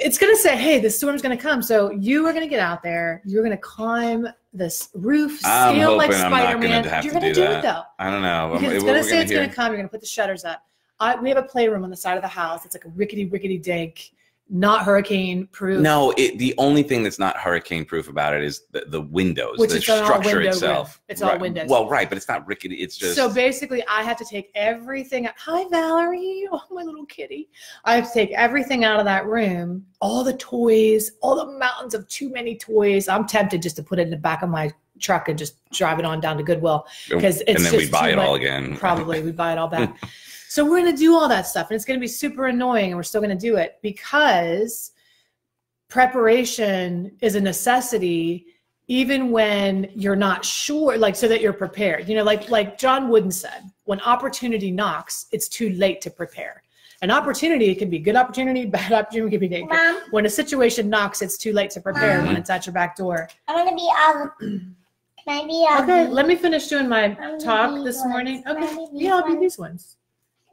it's 0.00 0.18
going 0.18 0.34
to 0.34 0.40
say, 0.40 0.56
hey, 0.56 0.78
the 0.78 0.90
storm's 0.90 1.20
going 1.22 1.36
to 1.36 1.42
come. 1.42 1.62
So 1.62 1.90
you 1.90 2.26
are 2.26 2.32
going 2.32 2.44
to 2.44 2.48
get 2.48 2.60
out 2.60 2.82
there. 2.82 3.22
You're 3.24 3.42
going 3.42 3.56
to 3.56 3.62
climb 3.62 4.26
this 4.52 4.88
roof, 4.94 5.38
scale 5.40 5.96
like 5.96 6.12
Spider 6.12 6.58
Man. 6.58 6.84
You're 7.04 7.12
going 7.12 7.24
to 7.24 7.32
do 7.32 7.46
do 7.46 7.52
it 7.52 7.62
though. 7.62 7.82
I 7.98 8.10
don't 8.10 8.22
know. 8.22 8.50
Because 8.58 8.74
it's 8.74 8.84
going 8.84 9.02
to 9.02 9.04
say 9.04 9.20
it's 9.20 9.30
going 9.30 9.48
to 9.48 9.54
come. 9.54 9.66
You're 9.66 9.76
going 9.76 9.88
to 9.88 9.92
put 9.92 10.00
the 10.00 10.06
shutters 10.06 10.44
up. 10.44 10.64
I, 10.98 11.16
we 11.16 11.28
have 11.28 11.38
a 11.38 11.42
playroom 11.42 11.84
on 11.84 11.90
the 11.90 11.96
side 11.96 12.16
of 12.16 12.22
the 12.22 12.28
house. 12.28 12.64
It's 12.64 12.74
like 12.74 12.84
a 12.84 12.90
rickety, 12.90 13.26
rickety 13.26 13.58
dink, 13.58 14.10
not 14.50 14.84
hurricane 14.84 15.46
proof. 15.52 15.80
No, 15.80 16.12
it, 16.16 16.36
the 16.38 16.54
only 16.58 16.82
thing 16.82 17.04
that's 17.04 17.20
not 17.20 17.36
hurricane 17.36 17.84
proof 17.84 18.08
about 18.08 18.34
it 18.34 18.42
is 18.42 18.62
the, 18.72 18.84
the 18.88 19.00
windows, 19.00 19.58
Which 19.58 19.70
the 19.70 19.76
all 19.92 20.04
structure 20.04 20.38
window 20.38 20.50
itself. 20.50 21.00
It's 21.08 21.22
all 21.22 21.30
Right. 21.30 21.40
windows. 21.40 21.68
Well, 21.68 21.88
right, 21.88 22.08
but 22.08 22.18
it's 22.18 22.28
not 22.28 22.46
rickety. 22.48 22.76
It's 22.76 22.96
just 22.96 23.14
So 23.14 23.32
basically, 23.32 23.84
I 23.86 24.02
have 24.02 24.16
to 24.18 24.24
take 24.24 24.50
everything. 24.56 25.28
Hi, 25.36 25.64
Valerie. 25.70 26.38
Oh, 26.52 26.62
my 26.72 26.82
little 26.82 27.06
kitty. 27.06 27.48
I 27.84 27.94
have 27.94 28.08
to 28.08 28.12
take 28.12 28.32
everything 28.32 28.84
out 28.84 28.98
of 28.98 29.04
that 29.04 29.24
room. 29.26 29.86
All 30.00 30.24
the 30.24 30.36
toys, 30.36 31.12
all 31.22 31.36
the 31.36 31.58
mountains 31.58 31.94
of 31.94 32.08
too 32.08 32.28
many 32.28 32.56
toys. 32.56 33.06
I'm 33.06 33.24
tempted 33.24 33.62
just 33.62 33.76
to 33.76 33.84
put 33.84 34.00
it 34.00 34.02
in 34.02 34.10
the 34.10 34.16
back 34.16 34.42
of 34.42 34.48
my 34.48 34.72
truck 34.98 35.28
and 35.28 35.38
just 35.38 35.56
drive 35.70 36.00
it 36.00 36.04
on 36.04 36.20
down 36.20 36.36
to 36.38 36.42
Goodwill 36.42 36.86
because 37.08 37.40
it's 37.42 37.54
and 37.54 37.64
then 37.64 37.76
we 37.76 37.88
buy 37.88 38.10
it 38.10 38.18
all 38.18 38.34
again. 38.34 38.76
Probably 38.76 39.22
we 39.22 39.30
buy 39.30 39.52
it 39.52 39.58
all 39.58 39.68
back. 39.68 39.96
so 40.50 40.64
we're 40.64 40.80
gonna 40.80 40.96
do 40.96 41.14
all 41.14 41.28
that 41.28 41.46
stuff, 41.46 41.70
and 41.70 41.76
it's 41.76 41.84
gonna 41.84 42.00
be 42.00 42.08
super 42.08 42.46
annoying, 42.48 42.86
and 42.86 42.96
we're 42.96 43.04
still 43.04 43.20
gonna 43.20 43.36
do 43.36 43.54
it 43.54 43.78
because 43.82 44.90
preparation 45.88 47.12
is 47.20 47.36
a 47.36 47.40
necessity 47.40 48.46
even 48.88 49.30
when 49.30 49.88
you're 49.94 50.16
not 50.16 50.44
sure 50.44 50.98
like 50.98 51.14
so 51.14 51.28
that 51.28 51.40
you're 51.40 51.52
prepared. 51.52 52.08
You 52.08 52.16
know 52.16 52.24
like 52.24 52.48
like 52.50 52.78
john 52.78 53.08
wooden 53.08 53.30
said 53.30 53.62
when 53.84 54.00
opportunity 54.00 54.72
knocks 54.72 55.26
it's 55.30 55.48
too 55.48 55.70
late 55.70 56.00
to 56.00 56.10
prepare. 56.10 56.64
An 57.02 57.12
opportunity 57.12 57.72
can 57.76 57.88
be 57.88 58.00
good 58.00 58.16
opportunity 58.16 58.66
bad 58.78 58.92
opportunity 58.92 59.30
can 59.30 59.40
be 59.40 59.48
negative. 59.48 59.70
Mom, 59.78 60.00
when 60.10 60.26
a 60.26 60.30
situation 60.30 60.90
knocks 60.90 61.22
it's 61.22 61.38
too 61.38 61.52
late 61.52 61.70
to 61.70 61.80
prepare 61.80 62.22
when 62.22 62.34
Mhm. 62.34 62.38
it's 62.40 62.50
at 62.50 62.66
your 62.66 62.72
back 62.72 62.96
door. 62.96 63.28
I'm 63.46 63.54
gonna 63.64 63.76
be 63.76 63.88
all. 63.88 64.30
Can 64.40 65.28
I 65.28 65.46
be 65.46 65.66
all? 65.70 65.82
okay 65.82 66.08
let 66.08 66.26
me 66.26 66.34
finish 66.34 66.66
doing 66.66 66.88
my 66.88 67.14
talk 67.40 67.84
this 67.84 68.04
morning. 68.04 68.42
Okay. 68.48 68.86
yeah 68.92 69.14
i'll 69.14 69.26
be 69.32 69.36
these 69.38 69.56
ones 69.56 69.96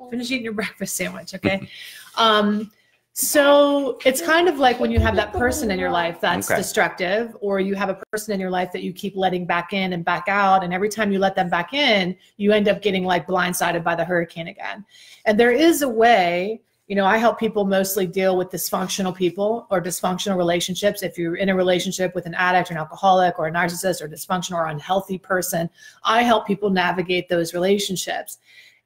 finish 0.09 0.31
eating 0.31 0.43
your 0.43 0.53
breakfast 0.53 0.95
sandwich 0.95 1.33
okay? 1.35 1.67
Um 2.17 2.71
so 3.19 3.97
it's 4.05 4.21
kind 4.21 4.47
of 4.47 4.59
like 4.59 4.79
when 4.79 4.91
you 4.91 4.99
have 4.99 5.15
that 5.15 5.33
person 5.33 5.71
in 5.71 5.79
your 5.79 5.89
life 5.89 6.21
that's 6.21 6.51
Okay. 6.51 6.59
destructive 6.59 7.35
or 7.41 7.59
you 7.59 7.73
have 7.73 7.89
a 7.89 7.99
person 8.11 8.31
in 8.31 8.39
your 8.39 8.51
life 8.51 8.71
that 8.71 8.83
you 8.83 8.93
keep 8.93 9.15
letting 9.15 9.43
back 9.43 9.73
in 9.73 9.93
and 9.93 10.05
back 10.05 10.25
out 10.27 10.63
and 10.63 10.71
every 10.71 10.87
time 10.87 11.11
you 11.11 11.17
let 11.17 11.35
them 11.35 11.49
back 11.49 11.73
in 11.73 12.15
you 12.37 12.51
end 12.51 12.67
up 12.67 12.79
getting 12.81 13.03
like 13.03 13.25
blindsided 13.25 13.83
by 13.83 13.95
the 13.95 14.05
hurricane 14.05 14.49
again. 14.49 14.85
And 15.25 15.39
there 15.39 15.51
is 15.51 15.81
a 15.81 15.89
way 15.89 16.61
you 16.87 16.95
know 16.95 17.05
i 17.05 17.17
help 17.17 17.39
people 17.39 17.65
mostly 17.65 18.05
deal 18.05 18.37
with 18.37 18.49
dysfunctional 18.51 19.15
people 19.15 19.65
or 19.71 19.81
dysfunctional 19.81 20.37
relationships. 20.37 21.01
If 21.01 21.17
you're 21.17 21.37
in 21.37 21.49
a 21.49 21.55
relationship 21.55 22.13
with 22.13 22.27
an 22.27 22.35
addict 22.35 22.69
or 22.69 22.75
an 22.75 22.79
alcoholic 22.79 23.39
or 23.39 23.47
a 23.47 23.51
narcissist 23.51 23.99
or 24.01 24.07
dysfunctional 24.07 24.57
or 24.57 24.67
unhealthy 24.67 25.17
person 25.17 25.69
i 26.03 26.21
help 26.21 26.45
people 26.45 26.69
navigate 26.69 27.29
those 27.29 27.53
relationships 27.55 28.37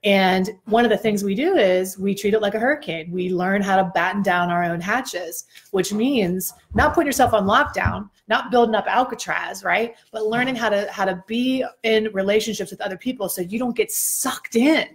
and 0.03 0.49
one 0.65 0.83
of 0.83 0.89
the 0.89 0.97
things 0.97 1.23
we 1.23 1.35
do 1.35 1.57
is 1.57 1.97
we 1.97 2.15
treat 2.15 2.33
it 2.33 2.41
like 2.41 2.55
a 2.55 2.59
hurricane. 2.59 3.11
We 3.11 3.29
learn 3.29 3.61
how 3.61 3.75
to 3.75 3.91
batten 3.93 4.23
down 4.23 4.49
our 4.49 4.63
own 4.63 4.81
hatches, 4.81 5.45
which 5.69 5.93
means 5.93 6.53
not 6.73 6.95
putting 6.95 7.05
yourself 7.05 7.33
on 7.33 7.45
lockdown, 7.45 8.09
not 8.27 8.49
building 8.49 8.73
up 8.73 8.87
Alcatraz, 8.87 9.63
right? 9.63 9.95
But 10.11 10.25
learning 10.25 10.55
how 10.55 10.69
to 10.69 10.91
how 10.91 11.05
to 11.05 11.23
be 11.27 11.63
in 11.83 12.09
relationships 12.13 12.71
with 12.71 12.81
other 12.81 12.97
people 12.97 13.29
so 13.29 13.41
you 13.41 13.59
don't 13.59 13.75
get 13.75 13.91
sucked 13.91 14.55
in. 14.55 14.87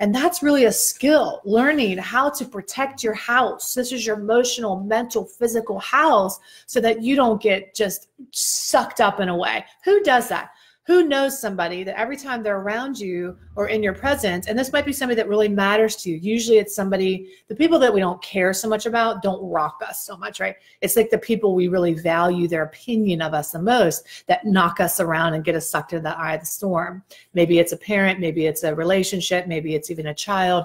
And 0.00 0.14
that's 0.14 0.42
really 0.42 0.64
a 0.64 0.72
skill, 0.72 1.42
learning 1.44 1.98
how 1.98 2.30
to 2.30 2.46
protect 2.46 3.04
your 3.04 3.12
house. 3.12 3.74
This 3.74 3.92
is 3.92 4.04
your 4.04 4.18
emotional, 4.18 4.80
mental, 4.80 5.26
physical 5.26 5.78
house 5.78 6.40
so 6.66 6.80
that 6.80 7.02
you 7.02 7.14
don't 7.14 7.40
get 7.40 7.74
just 7.74 8.08
sucked 8.30 9.00
up 9.02 9.20
in 9.20 9.28
a 9.28 9.36
way. 9.36 9.64
Who 9.84 10.02
does 10.02 10.28
that? 10.30 10.52
Who 10.90 11.06
knows 11.06 11.40
somebody 11.40 11.84
that 11.84 11.96
every 11.96 12.16
time 12.16 12.42
they're 12.42 12.58
around 12.58 12.98
you 12.98 13.38
or 13.54 13.68
in 13.68 13.80
your 13.80 13.94
presence, 13.94 14.48
and 14.48 14.58
this 14.58 14.72
might 14.72 14.84
be 14.84 14.92
somebody 14.92 15.14
that 15.14 15.28
really 15.28 15.46
matters 15.46 15.94
to 15.94 16.10
you. 16.10 16.16
Usually 16.16 16.58
it's 16.58 16.74
somebody, 16.74 17.30
the 17.46 17.54
people 17.54 17.78
that 17.78 17.94
we 17.94 18.00
don't 18.00 18.20
care 18.22 18.52
so 18.52 18.68
much 18.68 18.86
about 18.86 19.22
don't 19.22 19.40
rock 19.48 19.78
us 19.88 20.04
so 20.04 20.16
much, 20.16 20.40
right? 20.40 20.56
It's 20.80 20.96
like 20.96 21.08
the 21.08 21.16
people 21.18 21.54
we 21.54 21.68
really 21.68 21.94
value 21.94 22.48
their 22.48 22.64
opinion 22.64 23.22
of 23.22 23.34
us 23.34 23.52
the 23.52 23.62
most 23.62 24.04
that 24.26 24.44
knock 24.44 24.80
us 24.80 24.98
around 24.98 25.34
and 25.34 25.44
get 25.44 25.54
us 25.54 25.70
sucked 25.70 25.92
into 25.92 26.02
the 26.02 26.18
eye 26.18 26.34
of 26.34 26.40
the 26.40 26.46
storm. 26.46 27.04
Maybe 27.34 27.60
it's 27.60 27.70
a 27.70 27.76
parent, 27.76 28.18
maybe 28.18 28.46
it's 28.46 28.64
a 28.64 28.74
relationship, 28.74 29.46
maybe 29.46 29.76
it's 29.76 29.92
even 29.92 30.08
a 30.08 30.14
child. 30.14 30.64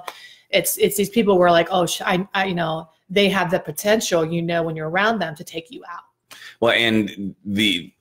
It's 0.49 0.75
it's 0.79 0.97
these 0.97 1.09
people 1.11 1.37
where 1.37 1.51
like, 1.51 1.67
oh, 1.69 1.85
I, 2.03 2.27
I 2.33 2.45
you 2.45 2.55
know, 2.55 2.89
they 3.11 3.29
have 3.29 3.51
the 3.51 3.59
potential, 3.59 4.25
you 4.25 4.41
know, 4.41 4.63
when 4.63 4.75
you're 4.75 4.89
around 4.89 5.19
them 5.19 5.35
to 5.35 5.43
take 5.43 5.69
you 5.69 5.83
out. 5.87 6.37
Well, 6.61 6.73
and 6.73 7.35
the 7.45 7.93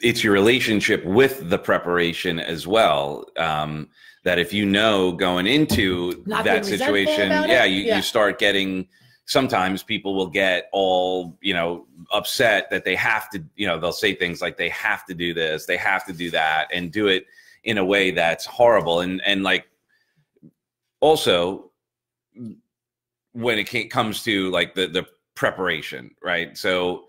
it's 0.00 0.22
your 0.22 0.32
relationship 0.32 1.04
with 1.04 1.50
the 1.50 1.58
preparation 1.58 2.38
as 2.38 2.66
well. 2.66 3.26
Um, 3.36 3.88
that 4.24 4.38
if 4.38 4.52
you 4.52 4.66
know 4.66 5.12
going 5.12 5.46
into 5.46 6.22
Not 6.26 6.44
that 6.44 6.64
situation, 6.66 7.30
yeah, 7.30 7.64
you, 7.64 7.82
Yeah. 7.82 7.96
you 7.96 8.02
start 8.02 8.38
getting. 8.38 8.88
Sometimes 9.26 9.82
people 9.82 10.14
will 10.14 10.28
get 10.28 10.68
all 10.72 11.36
you 11.40 11.52
know 11.54 11.86
upset 12.12 12.70
that 12.70 12.84
they 12.84 12.94
have 12.96 13.28
to. 13.30 13.42
You 13.56 13.66
know, 13.66 13.78
they'll 13.78 13.92
say 13.92 14.14
things 14.14 14.40
like 14.40 14.56
they 14.56 14.68
have 14.70 15.04
to 15.06 15.14
do 15.14 15.34
this, 15.34 15.66
they 15.66 15.76
have 15.76 16.04
to 16.06 16.12
do 16.12 16.30
that, 16.30 16.68
and 16.72 16.90
do 16.90 17.08
it 17.08 17.26
in 17.64 17.78
a 17.78 17.84
way 17.84 18.10
that's 18.10 18.44
horrible. 18.46 19.00
And 19.00 19.20
and 19.24 19.42
like 19.42 19.68
also 21.00 21.70
when 23.32 23.58
it 23.58 23.90
comes 23.90 24.22
to 24.24 24.50
like 24.50 24.74
the 24.74 24.86
the 24.88 25.06
preparation, 25.34 26.14
right? 26.22 26.56
So 26.56 27.07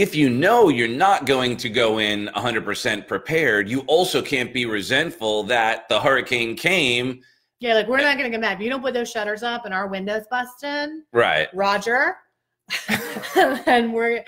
if 0.00 0.14
you 0.14 0.30
know 0.30 0.68
you're 0.68 0.86
not 0.86 1.26
going 1.26 1.56
to 1.56 1.68
go 1.68 1.98
in 1.98 2.28
100% 2.28 3.08
prepared, 3.08 3.68
you 3.68 3.80
also 3.88 4.22
can't 4.22 4.54
be 4.54 4.64
resentful 4.64 5.42
that 5.42 5.88
the 5.88 5.98
hurricane 5.98 6.56
came. 6.56 7.20
Yeah, 7.58 7.74
like 7.74 7.88
we're 7.88 7.98
not 7.98 8.16
gonna 8.16 8.30
get 8.30 8.40
mad. 8.40 8.58
If 8.58 8.60
you 8.60 8.70
don't 8.70 8.80
put 8.80 8.94
those 8.94 9.10
shutters 9.10 9.42
up 9.42 9.64
and 9.64 9.74
our 9.74 9.88
windows 9.88 10.24
busted, 10.30 10.90
Right. 11.12 11.48
Roger. 11.52 12.16
and 13.66 13.92
we're, 13.92 14.22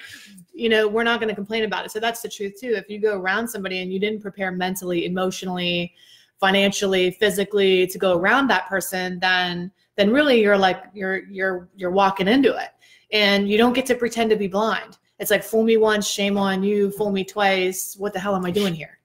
you 0.52 0.68
know, 0.68 0.88
we're 0.88 1.04
not 1.04 1.20
going 1.20 1.28
to 1.28 1.34
complain 1.34 1.62
about 1.64 1.84
it. 1.84 1.90
So 1.90 2.00
that's 2.00 2.22
the 2.22 2.28
truth 2.28 2.54
too. 2.58 2.72
If 2.74 2.88
you 2.88 2.98
go 2.98 3.18
around 3.18 3.46
somebody 3.46 3.80
and 3.82 3.92
you 3.92 4.00
didn't 4.00 4.22
prepare 4.22 4.50
mentally, 4.50 5.04
emotionally, 5.04 5.94
financially, 6.40 7.10
physically 7.12 7.86
to 7.86 7.98
go 7.98 8.16
around 8.16 8.48
that 8.48 8.66
person, 8.66 9.20
then 9.20 9.70
then 9.96 10.10
really 10.10 10.40
you're 10.40 10.58
like 10.58 10.82
you're 10.94 11.24
you're 11.26 11.68
you're 11.76 11.90
walking 11.90 12.26
into 12.26 12.56
it, 12.56 12.70
and 13.12 13.48
you 13.48 13.58
don't 13.58 13.74
get 13.74 13.86
to 13.86 13.94
pretend 13.94 14.30
to 14.30 14.36
be 14.36 14.48
blind. 14.48 14.96
It's 15.20 15.30
like 15.30 15.44
fool 15.44 15.62
me 15.62 15.76
once, 15.76 16.08
shame 16.08 16.36
on 16.36 16.62
you. 16.62 16.90
Fool 16.90 17.12
me 17.12 17.24
twice. 17.24 17.94
What 17.98 18.12
the 18.12 18.18
hell 18.18 18.34
am 18.34 18.44
I 18.46 18.50
doing 18.50 18.74
here? 18.74 18.98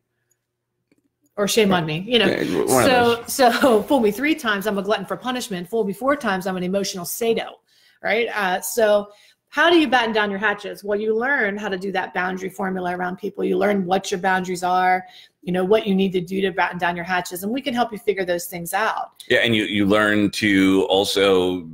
Or 1.36 1.48
shame 1.48 1.74
on 1.74 1.86
me. 1.86 2.06
You 2.08 2.20
know, 2.20 2.28
Yeah, 2.28 2.66
so 2.68 3.24
so 3.28 3.84
fool 3.88 4.00
me 4.00 4.10
three 4.12 4.34
times 4.34 4.68
i'm 4.68 4.78
a 4.78 4.82
glutton 4.82 5.06
for 5.06 5.18
punishment 5.18 5.70
fool 5.70 5.84
me 5.84 5.92
four 5.94 6.16
times 6.16 6.48
i'm 6.48 6.56
an 6.56 6.64
emotional 6.64 7.04
sado 7.04 7.60
right 8.02 8.28
uh, 8.30 8.62
so 8.62 9.10
how 9.50 9.70
do 9.70 9.78
you 9.78 9.88
batten 9.88 10.14
down 10.14 10.30
your 10.30 10.40
hatches 10.40 10.84
well 10.84 11.00
you 11.00 11.16
learn 11.16 11.58
how 11.58 11.70
to 11.70 11.78
do 11.78 11.92
that 11.92 12.14
boundary 12.14 12.50
formula 12.50 12.96
around 12.96 13.18
people 13.18 13.44
you 13.44 13.58
learn 13.58 13.86
what 13.86 14.12
your 14.12 14.20
boundaries 14.20 14.64
are 14.64 15.06
you 15.42 15.52
know 15.52 15.64
what 15.64 15.86
you 15.86 15.94
need 15.94 16.12
to 16.12 16.22
do 16.22 16.42
to 16.42 16.52
batten 16.52 16.78
down 16.78 16.96
your 16.96 17.06
hatches 17.06 17.44
and 17.44 17.52
we 17.52 17.62
can 17.62 17.74
help 17.74 17.92
you 17.92 17.98
figure 17.98 18.26
those 18.26 18.46
things 18.48 18.74
out 18.74 19.12
Yeah, 19.28 19.40
and 19.40 19.56
you 19.56 19.66
you 19.66 19.86
learn 19.86 20.32
to 20.32 20.86
also 20.90 21.68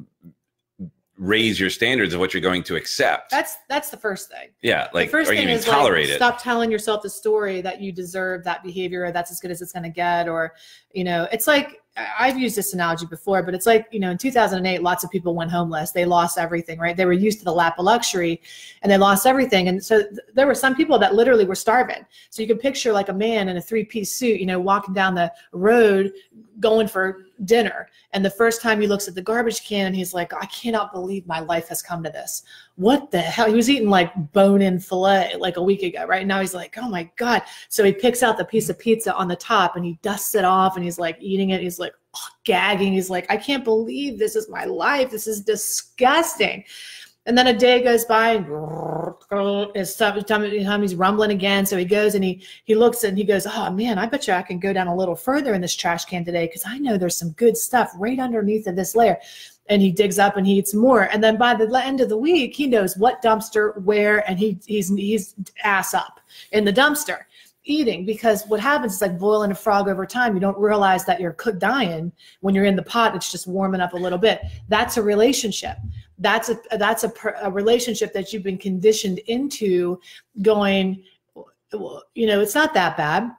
raise 1.22 1.60
your 1.60 1.70
standards 1.70 2.16
of 2.16 2.20
what 2.20 2.34
you're 2.34 2.42
going 2.42 2.64
to 2.64 2.76
accept. 2.76 3.30
that's 3.30 3.58
that's 3.70 3.92
the 3.92 3.98
first 3.98 4.28
thing. 4.28 4.50
Yeah, 4.64 4.88
like 4.92 5.08
the 5.08 5.12
first 5.12 5.30
thing 5.30 5.48
is 5.48 5.64
tolerate 5.64 6.08
like, 6.08 6.16
it? 6.16 6.18
stop 6.18 6.42
telling 6.42 6.72
yourself 6.72 7.04
the 7.04 7.12
story 7.12 7.62
that 7.62 7.80
you 7.80 7.92
deserve 7.92 8.44
that 8.44 8.64
behavior 8.64 9.06
or 9.06 9.12
that's 9.12 9.30
as 9.30 9.40
good 9.40 9.52
as 9.52 9.62
it's 9.62 9.72
going 9.72 9.84
to 9.84 9.90
get 9.90 10.28
or 10.28 10.54
you 10.94 11.04
know 11.04 11.28
it's 11.32 11.46
like 11.46 11.80
i've 12.18 12.40
used 12.40 12.56
this 12.56 12.74
analogy 12.74 13.06
before 13.06 13.44
but 13.44 13.54
it's 13.54 13.66
like 13.66 13.86
you 13.92 14.00
know 14.00 14.10
in 14.12 14.18
2008 14.18 14.82
lots 14.82 15.04
of 15.04 15.12
people 15.12 15.36
went 15.36 15.52
homeless. 15.52 15.92
They 15.92 16.06
lost 16.06 16.40
everything 16.40 16.80
right? 16.80 16.98
They 16.98 17.06
were 17.06 17.14
used 17.14 17.38
to 17.40 17.46
the 17.46 17.54
lap 17.54 17.78
of 17.78 17.86
luxury 17.86 18.42
and 18.82 18.92
they 18.92 18.98
lost 18.98 19.28
everything. 19.28 19.68
And 19.68 19.84
so 19.84 20.02
th- 20.02 20.16
there 20.34 20.48
were 20.48 20.56
some 20.56 20.76
people 20.76 20.98
that 21.00 21.14
literally 21.14 21.46
were 21.46 21.54
starving. 21.54 22.04
So 22.32 22.42
you 22.42 22.48
can 22.48 22.58
picture 22.58 22.94
like 22.94 23.10
a 23.10 23.14
man 23.14 23.48
in 23.48 23.58
a 23.58 23.62
three-piece 23.62 24.12
suit 24.12 24.40
you 24.40 24.48
know 24.48 24.60
walking 24.60 24.96
down 24.96 25.14
the 25.14 25.32
road 25.52 26.14
going 26.60 26.88
for 26.88 27.28
dinner 27.46 27.90
and 28.14 28.24
the 28.24 28.30
first 28.30 28.62
time 28.62 28.80
he 28.80 28.88
looks 28.88 29.08
at 29.08 29.16
the 29.16 29.22
garbage 29.22 29.66
can 29.66 29.94
he's 29.94 30.14
like 30.14 30.34
i 30.34 30.46
cannot 30.48 30.94
believe 30.94 31.26
my 31.26 31.40
life 31.40 31.68
has 31.68 31.82
come 31.82 32.04
to 32.04 32.10
this 32.10 32.44
what 32.82 33.12
the 33.12 33.20
hell? 33.20 33.48
He 33.48 33.54
was 33.54 33.70
eating 33.70 33.90
like 33.90 34.12
bone 34.34 34.62
in 34.62 34.80
filet 34.80 35.36
like 35.38 35.58
a 35.58 35.64
week 35.64 35.84
ago, 35.84 36.06
right? 36.06 36.26
Now 36.26 36.40
he's 36.40 36.56
like, 36.56 36.76
oh 36.80 36.90
my 36.90 37.10
God. 37.16 37.44
So 37.70 37.84
he 37.84 37.92
picks 37.92 38.24
out 38.24 38.40
the 38.40 38.46
piece 38.46 38.70
of 38.70 38.80
pizza 38.80 39.14
on 39.14 39.28
the 39.28 39.36
top 39.36 39.76
and 39.76 39.86
he 39.86 40.00
dusts 40.02 40.34
it 40.34 40.46
off 40.46 40.76
and 40.76 40.84
he's 40.84 40.98
like 40.98 41.18
eating 41.20 41.52
it. 41.52 41.62
He's 41.62 41.78
like 41.78 41.94
oh, 42.16 42.28
gagging. 42.44 42.94
He's 42.94 43.12
like, 43.12 43.30
I 43.30 43.38
can't 43.38 43.64
believe 43.64 44.18
this 44.18 44.36
is 44.36 44.50
my 44.50 44.66
life. 44.66 45.12
This 45.12 45.28
is 45.28 45.42
disgusting. 45.42 46.64
And 47.28 47.38
then 47.38 47.48
a 47.48 47.54
day 47.58 47.84
goes 47.84 48.04
by 48.06 48.32
and 48.32 48.48
his 49.76 49.96
tum- 49.96 50.24
tum- 50.24 50.64
tummy's 50.64 50.96
rumbling 50.96 51.32
again. 51.32 51.66
So 51.66 51.78
he 51.78 51.86
goes 51.86 52.16
and 52.16 52.24
he 52.24 52.44
he 52.64 52.74
looks 52.74 53.04
and 53.04 53.18
he 53.18 53.24
goes, 53.24 53.46
Oh 53.46 53.70
man, 53.72 54.00
I 54.00 54.08
bet 54.08 54.28
you 54.28 54.34
I 54.34 54.42
can 54.42 54.60
go 54.60 54.74
down 54.74 54.88
a 54.88 54.96
little 54.96 55.16
further 55.16 55.54
in 55.54 55.62
this 55.62 55.76
trash 55.76 56.06
can 56.06 56.26
today 56.26 56.48
because 56.48 56.64
I 56.66 56.80
know 56.80 56.98
there's 56.98 57.18
some 57.18 57.32
good 57.32 57.56
stuff 57.56 57.92
right 57.96 58.20
underneath 58.20 58.66
of 58.68 58.76
this 58.76 58.96
layer. 58.96 59.18
and 59.70 59.82
he 59.82 59.92
digs 59.92 60.20
up 60.20 60.36
and 60.36 60.48
he 60.48 60.58
eats 60.58 60.74
more. 60.74 61.04
And 61.04 61.24
then 61.24 61.38
by 61.38 61.54
the 61.54 61.70
end 61.84 62.02
of 62.02 62.10
the 62.10 62.18
week, 62.18 62.56
he 62.56 62.68
knows 62.68 62.98
what 62.98 63.22
dumpster, 63.22 63.80
where, 63.84 64.28
and 64.30 64.40
he 64.40 64.60
he's 64.66 64.90
he's 64.90 65.36
ass 65.64 65.94
up 65.94 66.20
in 66.52 66.66
the 66.66 66.74
dumpster 66.74 67.20
eating 67.64 68.06
because 68.06 68.44
what 68.48 68.60
happens 68.60 68.96
is 68.96 69.02
like 69.02 69.20
boiling 69.20 69.52
a 69.52 69.56
frog 69.56 69.88
over 69.88 70.04
time 70.04 70.34
you 70.34 70.40
don't 70.40 70.58
realize 70.58 71.06
that 71.06 71.22
you're 71.22 71.36
dying 71.60 72.12
when 72.40 72.56
you're 72.56 72.66
in 72.66 72.76
the 72.76 72.82
pot 72.82 73.16
it's 73.16 73.32
just 73.32 73.46
warming 73.46 73.80
up 73.80 73.94
a 73.94 73.98
little 73.98 74.18
bit 74.18 74.42
that's 74.68 74.98
a 74.98 75.02
relationship 75.02 75.78
that's 76.22 76.50
a 76.50 76.58
that's 76.78 77.04
a, 77.04 77.12
a 77.42 77.52
relationship 77.52 78.14
that 78.14 78.32
you've 78.32 78.44
been 78.44 78.58
conditioned 78.58 79.20
into 79.28 80.00
going 80.42 81.04
you 82.14 82.28
know 82.28 82.40
it's 82.40 82.56
not 82.56 82.74
that 82.74 82.96
bad 82.96 83.30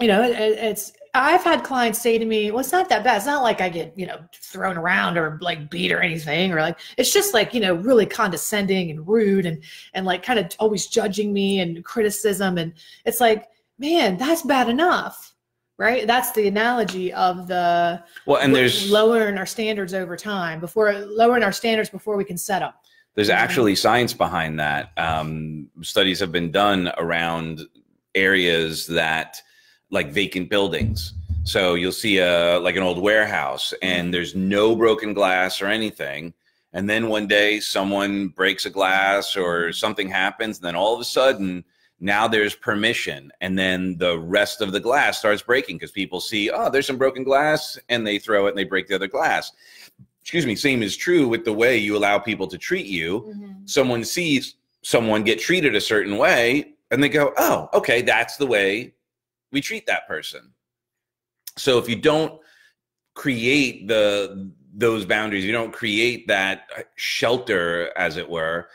you 0.00 0.06
know 0.06 0.22
it, 0.22 0.32
it's 0.32 0.92
I've 1.12 1.42
had 1.42 1.64
clients 1.64 2.00
say 2.00 2.18
to 2.18 2.24
me, 2.24 2.50
well, 2.50 2.60
it's 2.60 2.72
not 2.72 2.88
that 2.88 3.02
bad. 3.02 3.16
It's 3.16 3.26
not 3.26 3.42
like 3.42 3.60
I 3.60 3.68
get, 3.68 3.98
you 3.98 4.06
know, 4.06 4.20
thrown 4.32 4.76
around 4.76 5.18
or 5.18 5.38
like 5.42 5.70
beat 5.70 5.90
or 5.90 6.00
anything, 6.00 6.52
or 6.52 6.60
like 6.60 6.78
it's 6.96 7.12
just 7.12 7.34
like, 7.34 7.52
you 7.52 7.60
know, 7.60 7.74
really 7.74 8.06
condescending 8.06 8.90
and 8.90 9.06
rude 9.08 9.46
and 9.46 9.62
and 9.94 10.06
like 10.06 10.22
kind 10.22 10.38
of 10.38 10.52
always 10.60 10.86
judging 10.86 11.32
me 11.32 11.60
and 11.60 11.84
criticism. 11.84 12.58
And 12.58 12.74
it's 13.04 13.20
like, 13.20 13.48
man, 13.78 14.18
that's 14.18 14.42
bad 14.42 14.68
enough. 14.68 15.29
Right. 15.80 16.06
That's 16.06 16.30
the 16.32 16.46
analogy 16.46 17.10
of 17.14 17.46
the 17.48 18.04
well, 18.26 18.42
and 18.42 18.54
there's 18.54 18.90
lowering 18.90 19.38
our 19.38 19.46
standards 19.46 19.94
over 19.94 20.14
time 20.14 20.60
before 20.60 20.92
lowering 20.92 21.42
our 21.42 21.52
standards 21.52 21.88
before 21.88 22.18
we 22.18 22.24
can 22.24 22.36
set 22.36 22.60
up. 22.60 22.84
There's 23.14 23.30
actually 23.30 23.74
science 23.76 24.12
behind 24.12 24.60
that. 24.60 24.92
Um, 24.98 25.70
studies 25.80 26.20
have 26.20 26.32
been 26.32 26.50
done 26.50 26.92
around 26.98 27.62
areas 28.14 28.86
that 28.88 29.40
like 29.90 30.12
vacant 30.12 30.50
buildings. 30.50 31.14
So 31.44 31.76
you'll 31.76 31.92
see 31.92 32.18
a 32.18 32.58
like 32.60 32.76
an 32.76 32.82
old 32.82 33.00
warehouse 33.00 33.72
and 33.80 34.04
mm-hmm. 34.04 34.10
there's 34.10 34.34
no 34.34 34.76
broken 34.76 35.14
glass 35.14 35.62
or 35.62 35.66
anything. 35.68 36.34
And 36.74 36.90
then 36.90 37.08
one 37.08 37.26
day 37.26 37.58
someone 37.58 38.28
breaks 38.28 38.66
a 38.66 38.70
glass 38.70 39.34
or 39.34 39.72
something 39.72 40.10
happens, 40.10 40.58
and 40.58 40.66
then 40.66 40.76
all 40.76 40.92
of 40.92 41.00
a 41.00 41.04
sudden 41.04 41.64
now 42.00 42.26
there's 42.26 42.54
permission 42.54 43.30
and 43.40 43.58
then 43.58 43.96
the 43.98 44.18
rest 44.18 44.60
of 44.60 44.72
the 44.72 44.80
glass 44.80 45.18
starts 45.18 45.42
breaking 45.42 45.76
because 45.76 45.90
people 45.90 46.20
see 46.20 46.50
oh 46.50 46.70
there's 46.70 46.86
some 46.86 46.98
broken 46.98 47.22
glass 47.22 47.78
and 47.88 48.06
they 48.06 48.18
throw 48.18 48.46
it 48.46 48.50
and 48.50 48.58
they 48.58 48.64
break 48.64 48.86
the 48.88 48.94
other 48.94 49.08
glass 49.08 49.52
excuse 50.20 50.46
me 50.46 50.56
same 50.56 50.82
is 50.82 50.96
true 50.96 51.28
with 51.28 51.44
the 51.44 51.52
way 51.52 51.76
you 51.76 51.96
allow 51.96 52.18
people 52.18 52.46
to 52.46 52.58
treat 52.58 52.86
you 52.86 53.20
mm-hmm. 53.20 53.52
someone 53.66 54.04
sees 54.04 54.56
someone 54.82 55.22
get 55.22 55.38
treated 55.38 55.74
a 55.74 55.80
certain 55.80 56.16
way 56.16 56.72
and 56.90 57.02
they 57.02 57.08
go 57.08 57.32
oh 57.36 57.68
okay 57.74 58.02
that's 58.02 58.36
the 58.36 58.46
way 58.46 58.92
we 59.52 59.60
treat 59.60 59.86
that 59.86 60.06
person. 60.06 60.52
So 61.56 61.78
if 61.78 61.88
you 61.88 61.96
don't 61.96 62.40
create 63.14 63.88
the 63.88 64.50
those 64.72 65.04
boundaries, 65.04 65.44
you 65.44 65.52
don't 65.52 65.72
create 65.72 66.28
that 66.28 66.68
shelter, 66.94 67.92
as 67.96 68.16
it 68.16 68.28
were, 68.28 68.68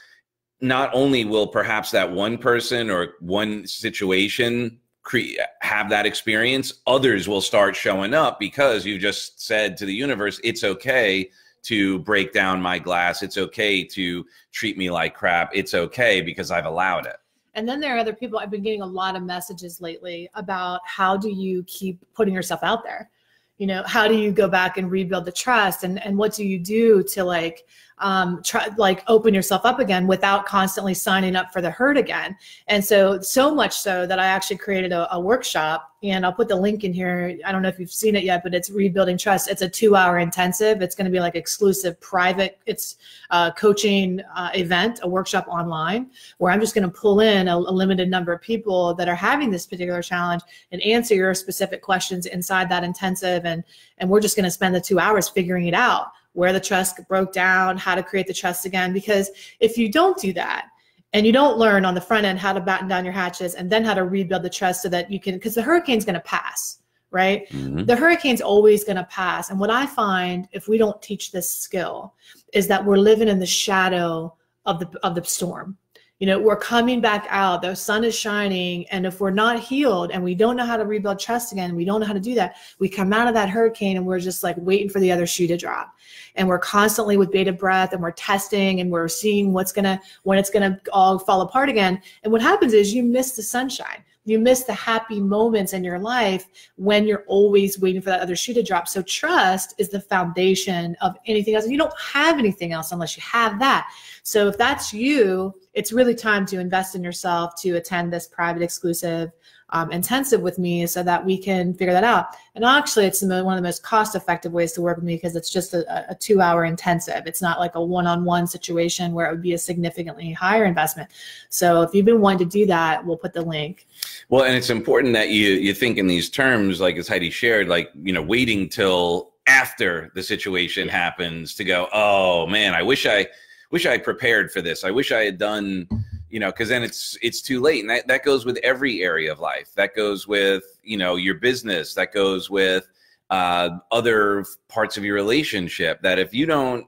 not 0.61 0.89
only 0.93 1.25
will 1.25 1.47
perhaps 1.47 1.91
that 1.91 2.11
one 2.11 2.37
person 2.37 2.89
or 2.89 3.15
one 3.19 3.67
situation 3.67 4.79
cre- 5.03 5.37
have 5.61 5.89
that 5.89 6.05
experience, 6.05 6.81
others 6.87 7.27
will 7.27 7.41
start 7.41 7.75
showing 7.75 8.13
up 8.13 8.39
because 8.39 8.85
you 8.85 8.97
just 8.97 9.41
said 9.41 9.77
to 9.77 9.85
the 9.85 9.93
universe, 9.93 10.39
it's 10.43 10.63
okay 10.63 11.29
to 11.63 11.99
break 11.99 12.31
down 12.31 12.61
my 12.61 12.77
glass. 12.77 13.23
It's 13.23 13.37
okay 13.37 13.83
to 13.83 14.25
treat 14.51 14.77
me 14.77 14.91
like 14.91 15.15
crap. 15.15 15.49
It's 15.53 15.73
okay 15.73 16.21
because 16.21 16.51
I've 16.51 16.65
allowed 16.65 17.07
it. 17.07 17.17
And 17.55 17.67
then 17.67 17.79
there 17.79 17.95
are 17.95 17.99
other 17.99 18.13
people, 18.13 18.37
I've 18.37 18.51
been 18.51 18.61
getting 18.61 18.81
a 18.81 18.85
lot 18.85 19.15
of 19.15 19.23
messages 19.23 19.81
lately 19.81 20.29
about 20.35 20.81
how 20.85 21.15
do 21.17 21.29
you 21.29 21.63
keep 21.63 21.99
putting 22.13 22.33
yourself 22.33 22.61
out 22.63 22.83
there? 22.83 23.09
You 23.57 23.67
know, 23.67 23.83
how 23.85 24.07
do 24.07 24.15
you 24.15 24.31
go 24.31 24.49
back 24.49 24.77
and 24.77 24.91
rebuild 24.91 25.25
the 25.25 25.31
trust 25.31 25.83
and, 25.85 26.03
and 26.05 26.17
what 26.17 26.33
do 26.33 26.45
you 26.45 26.59
do 26.59 27.01
to 27.13 27.23
like 27.23 27.65
um, 27.99 28.41
try 28.43 28.67
like 28.77 29.03
open 29.07 29.33
yourself 29.33 29.61
up 29.63 29.79
again 29.79 30.05
without 30.05 30.45
constantly 30.45 30.93
signing 30.93 31.35
up 31.35 31.53
for 31.53 31.61
the 31.61 31.71
hurt 31.71 31.97
again. 31.97 32.35
And 32.67 32.83
so, 32.83 33.21
so 33.21 33.55
much 33.55 33.73
so 33.73 34.05
that 34.05 34.19
I 34.19 34.25
actually 34.25 34.57
created 34.57 34.91
a, 34.91 35.13
a, 35.13 35.19
workshop 35.19 35.91
and 36.03 36.25
I'll 36.25 36.33
put 36.33 36.49
the 36.49 36.55
link 36.57 36.83
in 36.83 36.93
here. 36.93 37.37
I 37.45 37.51
don't 37.51 37.61
know 37.61 37.69
if 37.69 37.79
you've 37.79 37.91
seen 37.91 38.15
it 38.15 38.23
yet, 38.23 38.43
but 38.43 38.53
it's 38.53 38.69
rebuilding 38.69 39.17
trust. 39.17 39.49
It's 39.49 39.61
a 39.61 39.69
two 39.69 39.95
hour 39.95 40.19
intensive. 40.19 40.81
It's 40.81 40.93
going 40.93 41.05
to 41.05 41.11
be 41.11 41.21
like 41.21 41.35
exclusive 41.35 41.99
private. 42.01 42.59
It's 42.65 42.97
a 43.31 43.53
coaching 43.57 44.21
uh, 44.35 44.51
event, 44.53 44.99
a 45.01 45.07
workshop 45.07 45.47
online 45.47 46.11
where 46.37 46.51
I'm 46.51 46.59
just 46.59 46.75
going 46.75 46.87
to 46.87 46.93
pull 46.93 47.21
in 47.21 47.47
a, 47.47 47.55
a 47.55 47.57
limited 47.57 48.09
number 48.09 48.33
of 48.33 48.41
people 48.41 48.93
that 48.95 49.07
are 49.07 49.15
having 49.15 49.49
this 49.49 49.65
particular 49.65 50.01
challenge 50.01 50.43
and 50.73 50.81
answer 50.81 51.15
your 51.15 51.33
specific 51.33 51.81
questions 51.81 52.25
inside 52.25 52.67
that 52.69 52.83
intensive. 52.83 53.45
And, 53.45 53.63
and 53.99 54.09
we're 54.09 54.21
just 54.21 54.35
going 54.35 54.43
to 54.43 54.51
spend 54.51 54.75
the 54.75 54.81
two 54.81 54.99
hours 54.99 55.29
figuring 55.29 55.67
it 55.67 55.73
out 55.73 56.11
where 56.35 56.53
the 56.53 56.59
trust 56.59 56.99
broke 57.07 57.33
down, 57.33 57.77
how 57.77 57.95
to 57.95 58.03
create 58.03 58.27
the 58.27 58.33
trust 58.33 58.65
again. 58.65 58.93
Because 58.93 59.31
if 59.59 59.77
you 59.77 59.91
don't 59.91 60.17
do 60.19 60.31
that, 60.33 60.67
and 61.13 61.25
you 61.25 61.31
don't 61.31 61.57
learn 61.57 61.85
on 61.85 61.95
the 61.95 62.01
front 62.01 62.25
end 62.25 62.39
how 62.39 62.51
to 62.51 62.59
batten 62.59 62.89
down 62.89 63.05
your 63.05 63.13
hatches 63.13 63.55
and 63.55 63.71
then 63.71 63.85
how 63.85 63.93
to 63.93 64.03
rebuild 64.03 64.43
the 64.43 64.49
trust 64.49 64.81
so 64.81 64.89
that 64.89 65.09
you 65.09 65.17
can, 65.17 65.35
because 65.35 65.55
the 65.55 65.61
hurricane's 65.61 66.03
going 66.03 66.15
to 66.15 66.19
pass, 66.19 66.79
right? 67.09 67.47
Mm-hmm. 67.51 67.85
The 67.85 67.95
hurricane's 67.95 68.41
always 68.41 68.83
going 68.83 68.97
to 68.97 69.05
pass. 69.05 69.49
And 69.49 69.57
what 69.57 69.69
I 69.69 69.85
find 69.85 70.45
if 70.51 70.67
we 70.67 70.77
don't 70.77 71.01
teach 71.01 71.31
this 71.31 71.49
skill 71.49 72.13
is 72.51 72.67
that 72.67 72.83
we're 72.83 72.97
living 72.97 73.29
in 73.29 73.39
the 73.39 73.45
shadow 73.45 74.35
of 74.65 74.79
the 74.79 74.89
of 75.03 75.15
the 75.15 75.23
storm 75.23 75.77
you 76.19 76.27
know 76.27 76.39
we're 76.39 76.55
coming 76.55 77.01
back 77.01 77.27
out 77.29 77.61
the 77.61 77.75
sun 77.75 78.03
is 78.03 78.15
shining 78.15 78.87
and 78.87 79.05
if 79.05 79.19
we're 79.19 79.31
not 79.31 79.59
healed 79.59 80.11
and 80.11 80.23
we 80.23 80.33
don't 80.33 80.55
know 80.55 80.65
how 80.65 80.77
to 80.77 80.85
rebuild 80.85 81.19
trust 81.19 81.51
again 81.51 81.75
we 81.75 81.83
don't 81.83 81.99
know 81.99 82.07
how 82.07 82.13
to 82.13 82.19
do 82.19 82.33
that 82.33 82.55
we 82.79 82.87
come 82.87 83.11
out 83.11 83.27
of 83.27 83.33
that 83.33 83.49
hurricane 83.49 83.97
and 83.97 84.05
we're 84.05 84.19
just 84.19 84.43
like 84.43 84.55
waiting 84.59 84.89
for 84.89 84.99
the 84.99 85.11
other 85.11 85.25
shoe 85.25 85.47
to 85.47 85.57
drop. 85.57 85.95
And 86.35 86.47
we're 86.47 86.59
constantly 86.59 87.17
with 87.17 87.31
bated 87.31 87.57
breath 87.57 87.93
and 87.93 88.01
we're 88.01 88.11
testing 88.11 88.81
and 88.81 88.91
we're 88.91 89.07
seeing 89.07 89.53
what's 89.53 89.71
gonna 89.71 90.01
when 90.23 90.37
it's 90.37 90.49
gonna 90.49 90.79
all 90.91 91.19
fall 91.19 91.41
apart 91.41 91.69
again. 91.69 92.01
And 92.23 92.31
what 92.31 92.41
happens 92.41 92.73
is 92.73 92.93
you 92.93 93.03
miss 93.03 93.31
the 93.35 93.43
sunshine 93.43 94.03
you 94.25 94.39
miss 94.39 94.63
the 94.63 94.73
happy 94.73 95.21
moments 95.21 95.73
in 95.73 95.83
your 95.83 95.99
life 95.99 96.47
when 96.75 97.05
you're 97.05 97.23
always 97.27 97.79
waiting 97.79 98.01
for 98.01 98.09
that 98.09 98.21
other 98.21 98.35
shoe 98.35 98.53
to 98.55 98.63
drop. 98.63 98.87
So 98.87 99.01
trust 99.03 99.75
is 99.77 99.89
the 99.89 100.01
foundation 100.01 100.97
of 101.01 101.15
anything 101.27 101.55
else. 101.55 101.67
You 101.67 101.77
don't 101.77 101.93
have 101.99 102.39
anything 102.39 102.73
else 102.73 102.91
unless 102.91 103.15
you 103.15 103.23
have 103.23 103.59
that. 103.59 103.87
So 104.23 104.47
if 104.47 104.57
that's 104.57 104.91
you, 104.91 105.53
it's 105.73 105.93
really 105.93 106.15
time 106.15 106.45
to 106.47 106.59
invest 106.59 106.95
in 106.95 107.03
yourself 107.03 107.53
to 107.61 107.75
attend 107.75 108.11
this 108.11 108.27
private 108.27 108.63
exclusive 108.63 109.31
um, 109.71 109.91
intensive 109.91 110.41
with 110.41 110.59
me 110.59 110.85
so 110.85 111.01
that 111.03 111.25
we 111.25 111.37
can 111.37 111.73
figure 111.73 111.93
that 111.93 112.03
out. 112.03 112.27
And 112.53 112.63
actually, 112.63 113.05
it's 113.05 113.21
one 113.21 113.33
of 113.33 113.55
the 113.55 113.61
most 113.61 113.83
cost 113.83 114.15
effective 114.15 114.53
ways 114.53 114.71
to 114.73 114.81
work 114.81 114.97
with 114.97 115.03
me 115.03 115.15
because 115.15 115.35
it's 115.35 115.49
just 115.49 115.73
a, 115.73 116.11
a 116.11 116.15
two 116.15 116.39
hour 116.39 116.65
intensive. 116.65 117.23
It's 117.25 117.41
not 117.41 117.59
like 117.59 117.75
a 117.75 117.83
one 117.83 118.05
on 118.05 118.23
one 118.25 118.47
situation 118.47 119.13
where 119.13 119.27
it 119.27 119.31
would 119.31 119.41
be 119.41 119.53
a 119.53 119.57
significantly 119.57 120.31
higher 120.31 120.65
investment. 120.65 121.09
So 121.49 121.81
if 121.81 121.93
you've 121.93 122.05
been 122.05 122.21
wanting 122.21 122.47
to 122.47 122.57
do 122.59 122.65
that, 122.67 123.05
we'll 123.05 123.17
put 123.17 123.33
the 123.33 123.41
link. 123.41 123.87
Well, 124.29 124.43
and 124.43 124.55
it's 124.55 124.69
important 124.69 125.13
that 125.13 125.29
you, 125.29 125.53
you 125.53 125.73
think 125.73 125.97
in 125.97 126.07
these 126.07 126.29
terms, 126.29 126.79
like 126.79 126.95
as 126.97 127.07
Heidi 127.07 127.31
shared, 127.31 127.67
like, 127.67 127.89
you 127.95 128.13
know, 128.13 128.21
waiting 128.21 128.69
till 128.69 129.31
after 129.47 130.11
the 130.15 130.23
situation 130.23 130.87
happens 130.87 131.55
to 131.55 131.63
go, 131.63 131.87
oh 131.91 132.47
man, 132.47 132.73
I 132.73 132.83
wish 132.83 133.05
I 133.05 133.27
wish 133.71 133.85
I 133.85 133.97
prepared 133.97 134.51
for 134.51 134.61
this. 134.61 134.83
I 134.83 134.91
wish 134.91 135.11
I 135.11 135.25
had 135.25 135.37
done 135.37 135.87
you 136.35 136.41
know 136.41 136.51
because 136.51 136.67
then 136.67 136.83
it's 136.83 137.17
it's 137.21 137.41
too 137.41 137.61
late. 137.61 137.79
And 137.79 137.89
that, 137.89 138.07
that 138.09 138.25
goes 138.25 138.45
with 138.45 138.57
every 138.57 139.01
area 139.01 139.31
of 139.31 139.39
life. 139.39 139.73
That 139.75 139.95
goes 139.95 140.27
with 140.27 140.65
you 140.83 140.97
know 140.97 141.15
your 141.15 141.35
business. 141.35 141.93
That 141.93 142.11
goes 142.11 142.49
with 142.49 142.89
uh, 143.29 143.69
other 143.89 144.43
parts 144.67 144.97
of 144.97 145.05
your 145.05 145.15
relationship 145.15 146.01
that 146.01 146.19
if 146.19 146.33
you 146.33 146.45
don't 146.45 146.87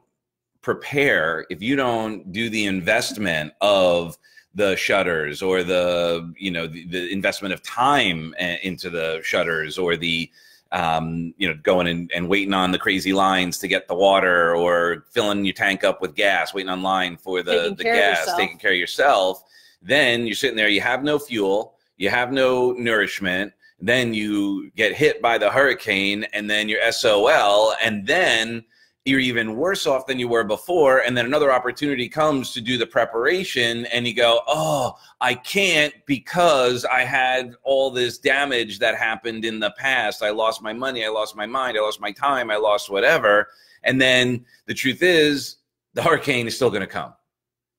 prepare 0.62 1.46
if 1.50 1.62
you 1.62 1.78
don't 1.78 2.30
do 2.34 2.50
the 2.50 2.66
investment 2.66 3.54
of 3.62 4.18
the 4.54 4.76
shutters 4.76 5.42
or 5.42 5.64
the 5.64 6.34
you 6.38 6.52
know 6.52 6.68
the, 6.68 6.86
the 6.88 7.10
investment 7.10 7.54
of 7.54 7.64
time 7.64 8.36
uh, 8.42 8.56
into 8.64 8.90
the 8.90 9.22
shutters 9.24 9.78
or 9.78 9.96
the 9.96 10.30
um, 10.72 11.34
you 11.38 11.48
know, 11.48 11.56
going 11.64 11.88
and, 11.88 12.12
and 12.14 12.28
waiting 12.28 12.54
on 12.54 12.72
the 12.72 12.80
crazy 12.80 13.14
lines 13.14 13.58
to 13.60 13.68
get 13.68 13.88
the 13.88 13.96
water 13.96 14.56
or 14.56 15.06
filling 15.10 15.46
your 15.46 15.54
tank 15.54 15.84
up 15.84 16.02
with 16.02 16.16
gas, 16.16 16.54
waiting 16.54 16.70
on 16.70 16.82
line 16.82 17.18
for 17.18 17.42
the, 17.44 17.74
the 17.78 17.84
gas, 17.84 18.26
taking 18.36 18.58
care 18.58 18.72
of 18.72 18.78
yourself. 18.78 19.44
Then 19.82 20.26
you're 20.26 20.36
sitting 20.36 20.58
there, 20.58 20.70
you 20.70 20.82
have 20.82 21.04
no 21.04 21.20
fuel, 21.20 21.76
you 21.98 22.10
have 22.10 22.32
no 22.32 22.72
nourishment. 22.74 23.54
Then 23.80 24.14
you 24.14 24.72
get 24.76 24.96
hit 24.96 25.22
by 25.22 25.38
the 25.38 25.52
hurricane 25.52 26.26
and 26.34 26.50
then 26.50 26.68
you're 26.68 26.92
SOL. 26.92 27.76
And 27.82 28.08
then 28.08 28.66
you're 29.08 29.20
even 29.20 29.56
worse 29.56 29.88
off 29.88 30.06
than 30.06 30.20
you 30.20 30.28
were 30.28 30.44
before. 30.44 31.00
And 31.00 31.16
then 31.16 31.26
another 31.26 31.52
opportunity 31.52 32.10
comes 32.10 32.52
to 32.54 32.62
do 32.62 32.78
the 32.78 32.86
preparation, 32.86 33.86
and 33.88 34.06
you 34.06 34.14
go, 34.14 34.42
Oh, 34.48 34.96
I 35.22 35.34
can't 35.34 35.94
because 36.06 36.86
I 36.86 37.02
had 37.02 37.56
all 37.64 37.90
this 37.90 38.18
damage 38.18 38.80
that 38.80 38.96
happened 38.96 39.46
in 39.46 39.60
the 39.60 39.72
past. 39.78 40.22
I 40.22 40.32
lost 40.32 40.62
my 40.62 40.74
money, 40.74 41.06
I 41.06 41.10
lost 41.10 41.36
my 41.36 41.46
mind, 41.46 41.78
I 41.78 41.82
lost 41.82 42.02
my 42.02 42.12
time, 42.12 42.52
I 42.52 42.58
lost 42.58 42.90
whatever. 42.90 43.48
And 43.84 44.02
then 44.02 44.46
the 44.66 44.74
truth 44.74 45.02
is, 45.02 45.58
the 45.94 46.04
hurricane 46.04 46.48
is 46.48 46.56
still 46.56 46.70
going 46.70 46.82
to 46.82 46.88
come. 46.88 47.14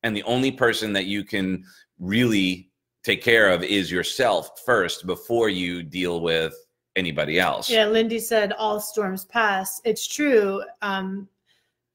And 0.03 0.17
the 0.17 0.23
only 0.23 0.51
person 0.51 0.93
that 0.95 1.07
you 1.07 1.25
can 1.25 1.64
really 1.99 2.71
take 3.05 3.23
care 3.23 3.51
of 3.51 3.62
is 3.62 3.91
yourself 3.91 4.61
first 4.64 5.07
before 5.07 5.49
you 5.49 5.83
deal 5.83 6.21
with 6.21 6.55
anybody 6.99 7.39
else. 7.41 7.71
Yeah, 7.71 7.87
Lindy 7.87 8.19
said 8.19 8.53
all 8.53 8.81
storms 8.81 9.25
pass. 9.25 9.81
It's 9.85 10.07
true. 10.07 10.63
Um, 10.83 11.29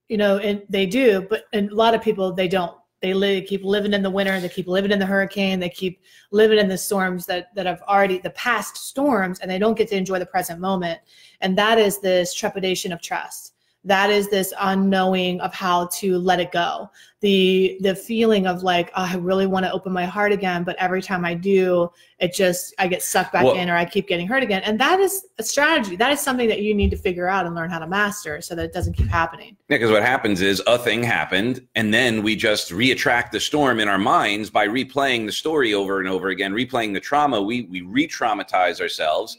you 0.10 0.18
know, 0.18 0.38
and 0.38 0.64
they 0.70 0.86
do, 0.86 1.26
but 1.30 1.46
a 1.54 1.62
lot 1.70 1.94
of 1.94 2.02
people 2.02 2.34
they 2.34 2.48
don't. 2.48 2.78
They 3.02 3.14
li- 3.14 3.42
keep 3.42 3.66
living 3.66 3.94
in 3.94 4.02
the 4.02 4.10
winter. 4.10 4.40
They 4.40 4.48
keep 4.48 4.68
living 4.68 4.92
in 4.92 5.00
the 5.00 5.06
hurricane. 5.06 5.60
They 5.60 5.70
keep 5.70 6.02
living 6.32 6.58
in 6.58 6.70
the 6.70 6.78
storms 6.78 7.26
that 7.26 7.54
that 7.56 7.66
have 7.66 7.82
already 7.84 8.18
the 8.18 8.30
past 8.32 8.78
storms, 8.78 9.40
and 9.40 9.52
they 9.52 9.60
don't 9.60 9.78
get 9.78 9.90
to 9.90 9.98
enjoy 9.98 10.20
the 10.20 10.26
present 10.26 10.60
moment. 10.60 11.00
And 11.42 11.58
that 11.58 11.78
is 11.78 12.00
this 12.00 12.34
trepidation 12.34 12.94
of 12.94 13.02
trust. 13.02 13.56
That 13.86 14.10
is 14.10 14.30
this 14.30 14.54
unknowing 14.60 15.42
of 15.42 15.54
how 15.54 15.88
to 15.88 16.18
let 16.18 16.40
it 16.40 16.54
go. 16.54 16.90
The 17.20 17.78
the 17.82 17.96
feeling 17.96 18.48
of 18.48 18.64
like 18.64 18.92
oh, 18.96 19.04
I 19.04 19.16
really 19.16 19.46
want 19.46 19.66
to 19.66 19.72
open 19.72 19.92
my 19.92 20.06
heart 20.06 20.32
again, 20.32 20.64
but 20.64 20.78
every 20.78 21.02
time 21.02 21.26
I 21.26 21.34
do, 21.34 21.90
it 22.20 22.34
just 22.34 22.74
I 22.80 22.88
get 22.88 23.04
sucked 23.04 23.34
back 23.34 23.44
Well- 23.44 23.56
in 23.56 23.70
or 23.70 23.76
I 23.76 23.84
keep 23.84 24.08
getting 24.08 24.26
hurt 24.26 24.42
again. 24.42 24.62
And 24.64 24.80
that 24.80 25.00
is 25.00 25.26
a 25.38 25.44
strategy. 25.44 25.98
That 25.98 26.12
is 26.12 26.22
something 26.22 26.48
that 26.48 26.62
you 26.62 26.74
need 26.74 26.92
to 26.92 26.98
figure 26.98 27.28
out 27.28 27.46
and 27.46 27.56
learn 27.56 27.70
how 27.70 27.80
to 27.80 27.88
master 27.88 28.42
so 28.42 28.56
that 28.56 28.66
it 28.66 28.74
doesn't 28.74 28.94
keep 28.94 29.08
happening. 29.08 29.58
Yeah, 29.68 29.78
because 29.78 29.92
what 29.92 30.04
happens 30.04 30.42
is 30.42 30.62
a 30.66 30.78
thing 30.78 31.04
happened, 31.04 31.66
and 31.76 31.94
then 31.94 32.24
we 32.24 32.36
just 32.38 32.72
re-attract 32.72 33.34
the 33.34 33.40
storm 33.40 33.80
in 33.80 33.90
our 33.90 33.98
minds 33.98 34.50
by 34.50 34.68
replaying 34.68 35.26
the 35.26 35.32
story 35.32 35.74
over 35.74 36.00
and 36.00 36.08
over 36.08 36.30
again, 36.30 36.54
replaying 36.54 36.94
the 36.94 37.02
trauma. 37.02 37.42
We 37.42 37.64
we 37.64 37.82
re-traumatize 37.82 38.80
ourselves 38.80 39.38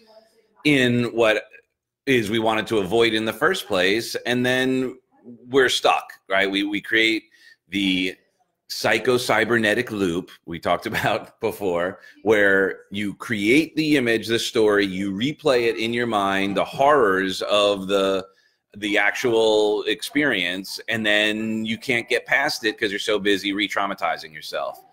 in 0.65 1.05
what 1.15 1.45
is 2.07 2.31
we 2.31 2.39
wanted 2.39 2.67
to 2.69 2.79
avoid 2.79 3.15
in 3.15 3.25
the 3.25 3.33
first 3.33 3.67
place, 3.67 4.15
and 4.27 4.45
then 4.45 4.99
we're 5.49 5.69
stuck. 5.69 6.13
Right? 6.29 6.51
We 6.51 6.65
we 6.65 6.81
create 6.81 7.25
the 7.69 8.17
psycho-cybernetic 8.69 9.91
loop 9.91 10.31
we 10.47 10.59
talked 10.59 10.87
about 10.93 11.39
before 11.41 12.01
where 12.23 12.81
you 12.91 13.15
create 13.15 13.77
the 13.77 13.97
image 13.97 14.27
the 14.27 14.39
story 14.39 14.87
you 14.87 15.13
replay 15.13 15.69
it 15.69 15.77
in 15.77 15.93
your 15.93 16.07
mind 16.07 16.57
the 16.57 16.65
horrors 16.65 17.43
of 17.43 17.87
the 17.87 18.27
the 18.79 18.99
actual 18.99 19.85
experience 19.85 20.81
and 20.89 21.05
then 21.07 21.65
you 21.65 21.79
can't 21.79 22.09
get 22.09 22.27
past 22.27 22.65
it 22.65 22.73
because 22.73 22.91
you're 22.91 22.99
so 22.99 23.19
busy 23.19 23.53
re-traumatizing 23.53 24.33
yourself 24.33 24.85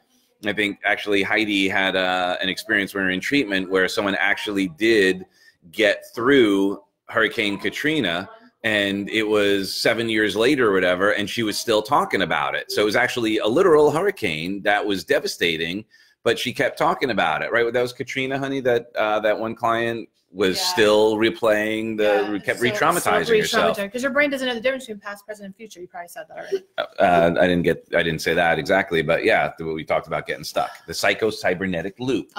i 0.45 0.53
think 0.53 0.77
actually 0.83 1.23
heidi 1.23 1.67
had 1.67 1.95
uh, 1.95 2.37
an 2.41 2.49
experience 2.49 2.93
when 2.93 3.03
we 3.03 3.07
were 3.07 3.11
in 3.11 3.19
treatment 3.21 3.69
where 3.69 3.87
someone 3.87 4.15
actually 4.15 4.67
did 4.67 5.25
get 5.71 6.03
through 6.13 6.79
hurricane 7.11 7.57
katrina 7.57 8.29
and 8.63 9.09
it 9.09 9.23
was 9.23 9.73
seven 9.73 10.07
years 10.07 10.35
later 10.35 10.69
or 10.69 10.73
whatever 10.73 11.11
and 11.11 11.29
she 11.29 11.43
was 11.43 11.57
still 11.57 11.81
talking 11.81 12.21
about 12.21 12.55
it. 12.55 12.71
So 12.71 12.81
it 12.81 12.85
was 12.85 12.95
actually 12.95 13.37
a 13.39 13.47
literal 13.47 13.91
hurricane 13.91 14.61
that 14.63 14.85
was 14.85 15.03
devastating 15.03 15.85
but 16.23 16.37
she 16.37 16.53
kept 16.53 16.77
talking 16.77 17.09
about 17.11 17.41
it 17.41 17.51
right? 17.51 17.71
That 17.73 17.81
was 17.81 17.93
katrina 17.93 18.37
honey 18.39 18.61
that 18.61 18.87
uh, 18.95 19.19
that 19.21 19.37
one 19.39 19.55
client 19.55 20.07
was 20.33 20.57
Yeah. 20.57 20.63
still 20.73 21.15
replaying 21.17 21.97
the 21.97 22.39
kept 22.45 22.61
re-traumatizing 22.61 23.35
yourself 23.37 23.75
because 23.77 24.01
your 24.01 24.13
brain 24.13 24.29
doesn't 24.29 24.47
know 24.47 24.53
the 24.53 24.61
difference 24.61 24.85
between 24.85 25.01
past, 25.01 25.25
present, 25.25 25.45
and 25.47 25.55
future. 25.55 25.81
You 25.81 25.87
probably 25.87 26.07
said 26.07 26.25
that 26.29 26.37
already. 26.37 26.63
uh, 26.77 27.41
i 27.43 27.47
didn't 27.47 27.63
get 27.63 27.85
i 27.97 28.01
didn't 28.01 28.21
say 28.21 28.33
that 28.33 28.57
exactly 28.57 29.01
but 29.01 29.25
yeah 29.25 29.51
we 29.59 29.83
talked 29.83 30.07
about 30.07 30.25
getting 30.27 30.45
stuck. 30.45 30.71
The 30.87 30.93
psycho-cybernetic 30.93 31.95
loop 31.99 32.31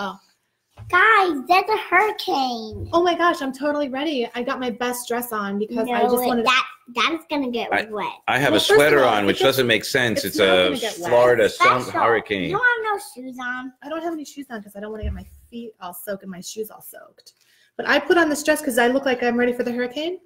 Guys, 0.89 1.39
there's 1.49 1.65
a 1.69 1.77
hurricane. 1.89 2.89
Oh 2.93 3.03
my 3.03 3.15
gosh, 3.15 3.41
I'm 3.41 3.53
totally 3.53 3.89
ready. 3.89 4.29
I 4.35 4.43
got 4.43 4.61
my 4.61 4.71
best 4.71 5.09
dress 5.09 5.33
on 5.33 5.59
because 5.59 5.89
I 5.89 6.03
just 6.03 6.17
wanted. 6.25 6.45
that 6.47 6.67
that's 6.95 7.25
gonna 7.31 7.51
get 7.51 7.73
I- 7.73 7.85
wet. 7.91 8.07
i 8.29 8.39
have 8.39 8.51
Well, 8.51 8.57
a 8.59 8.61
sweater 8.61 9.05
all, 9.05 9.15
on 9.15 9.25
which 9.25 9.39
doesn't 9.39 9.67
make 9.67 9.85
sense 9.85 10.25
it's 10.25 10.37
it's, 10.37 10.41
a 10.41 10.65
gonna 10.69 10.77
get 10.79 10.99
wet. 10.99 11.09
florida 11.09 11.49
sun 11.49 11.83
hurricane 11.89 12.51
You 12.51 12.59
don't 12.59 12.85
have 12.85 12.97
no 12.99 13.01
shoes 13.15 13.39
on. 13.41 13.73
I 13.83 13.89
don't 13.89 14.03
have 14.03 14.13
any 14.13 14.25
shoes 14.25 14.47
on 14.51 14.59
because 14.59 14.77
I 14.77 14.81
don't 14.81 14.91
want 14.91 15.01
to 15.01 15.05
get 15.05 15.15
my 15.15 15.25
feet 15.49 15.73
all 15.81 15.95
soaked 15.95 16.23
and 16.23 16.31
my 16.31 16.41
shoes 16.41 16.71
all 16.71 16.83
soaked. 16.83 17.35
But 17.77 17.89
I 17.89 17.99
put 17.99 18.19
on 18.19 18.29
this 18.29 18.43
dress 18.43 18.61
because 18.61 18.77
I 18.79 18.89
look 18.89 19.07
like 19.07 19.23
I'm 19.23 19.37
ready 19.39 19.53
for 19.55 19.63
the 19.63 19.73
hurricane. 19.73 20.19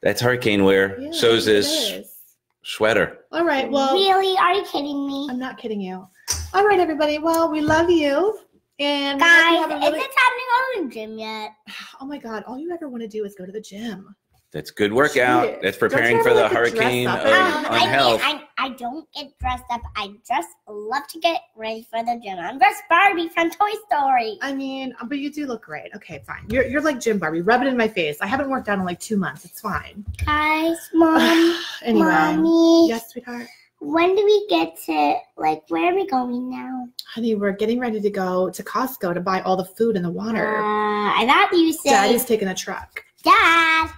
that's 0.00 0.20
hurricane 0.22 0.64
wear 0.64 0.98
Yeah, 1.00 1.10
so 1.12 1.30
is 1.32 1.44
this 1.44 1.66
is. 1.90 2.14
sweater 2.62 3.18
All 3.32 3.44
right. 3.44 3.70
Well, 3.70 3.92
really? 3.94 4.38
Are 4.38 4.54
you 4.54 4.64
kidding 4.64 5.06
me? 5.06 5.26
I'm 5.28 5.38
not 5.38 5.58
kidding 5.58 5.80
you. 5.80 6.06
All 6.54 6.64
right, 6.64 6.80
everybody. 6.80 7.18
Well, 7.18 7.50
we 7.50 7.60
love 7.60 7.90
you. 7.90 8.38
And 8.78 9.18
we 9.18 9.26
Guys, 9.26 9.58
have 9.58 9.70
a 9.70 9.74
really- 9.74 9.98
is 9.98 10.04
it 10.04 10.10
time 10.10 10.34
to 10.36 10.44
go 10.50 10.80
to 10.82 10.88
the 10.88 10.94
gym 10.94 11.18
yet? 11.18 11.52
oh 12.00 12.06
my 12.06 12.18
God, 12.18 12.44
all 12.46 12.58
you 12.58 12.72
ever 12.72 12.88
want 12.88 13.02
to 13.02 13.08
do 13.08 13.24
is 13.24 13.34
go 13.34 13.46
to 13.46 13.52
the 13.52 13.60
gym. 13.60 14.14
that's 14.52 14.70
good 14.70 14.92
workout 14.92 15.44
Shit. 15.46 15.62
that's 15.62 15.76
preparing 15.76 16.22
for 16.22 16.32
the 16.32 16.42
like 16.42 16.50
to 16.50 16.56
hurricane 16.56 17.08
of 17.08 17.14
Um, 17.20 17.66
I, 17.68 17.86
mean, 17.86 18.20
I, 18.22 18.42
I 18.58 18.68
don't 18.70 19.06
get 19.12 19.36
dressed 19.38 19.64
up. 19.70 19.80
I 19.96 20.12
just 20.26 20.48
love 20.68 21.06
to 21.08 21.18
get 21.20 21.40
ready 21.56 21.86
for 21.90 22.02
the 22.04 22.18
gym. 22.22 22.38
I'm 22.38 22.58
just 22.60 22.82
Barbie 22.88 23.28
from 23.28 23.50
Toy 23.50 23.70
Story. 23.90 24.38
I 24.42 24.54
mean, 24.54 24.94
but 25.08 25.18
you 25.18 25.30
do 25.32 25.46
look 25.46 25.62
great. 25.64 25.90
Okay, 25.94 26.22
fine. 26.26 26.46
You're, 26.48 26.64
you're 26.66 26.80
like 26.82 27.00
Gym 27.00 27.18
Barbie. 27.18 27.40
Rub 27.42 27.62
it 27.62 27.66
in 27.68 27.76
my 27.76 27.88
face. 27.88 28.18
I 28.20 28.26
haven't 28.26 28.48
worked 28.48 28.68
out 28.68 28.78
in 28.78 28.84
like 28.84 29.00
two 29.00 29.16
months. 29.16 29.44
It's 29.44 29.60
fine. 29.60 30.04
Guys, 30.24 30.76
mom, 30.94 31.58
anyway. 31.82 32.06
mommy, 32.06 32.88
Yes, 32.88 33.10
sweetheart. 33.10 33.48
When 33.86 34.16
do 34.16 34.24
we 34.24 34.46
get 34.48 34.76
to 34.86 35.16
like 35.36 35.62
where 35.68 35.92
are 35.92 35.94
we 35.94 36.06
going 36.06 36.50
now? 36.50 36.88
Honey, 37.06 37.34
we're 37.34 37.52
getting 37.52 37.78
ready 37.78 38.00
to 38.00 38.10
go 38.10 38.50
to 38.50 38.62
Costco 38.62 39.14
to 39.14 39.20
buy 39.20 39.40
all 39.42 39.56
the 39.56 39.64
food 39.64 39.96
and 39.96 40.04
the 40.04 40.10
water. 40.10 40.58
Uh, 40.58 40.62
water. 40.62 41.18
I 41.18 41.26
thought 41.26 41.52
you 41.56 41.72
said, 41.72 41.90
Daddy's 41.90 42.24
taking 42.24 42.48
a 42.48 42.54
truck. 42.54 43.04
Dad, 43.22 43.90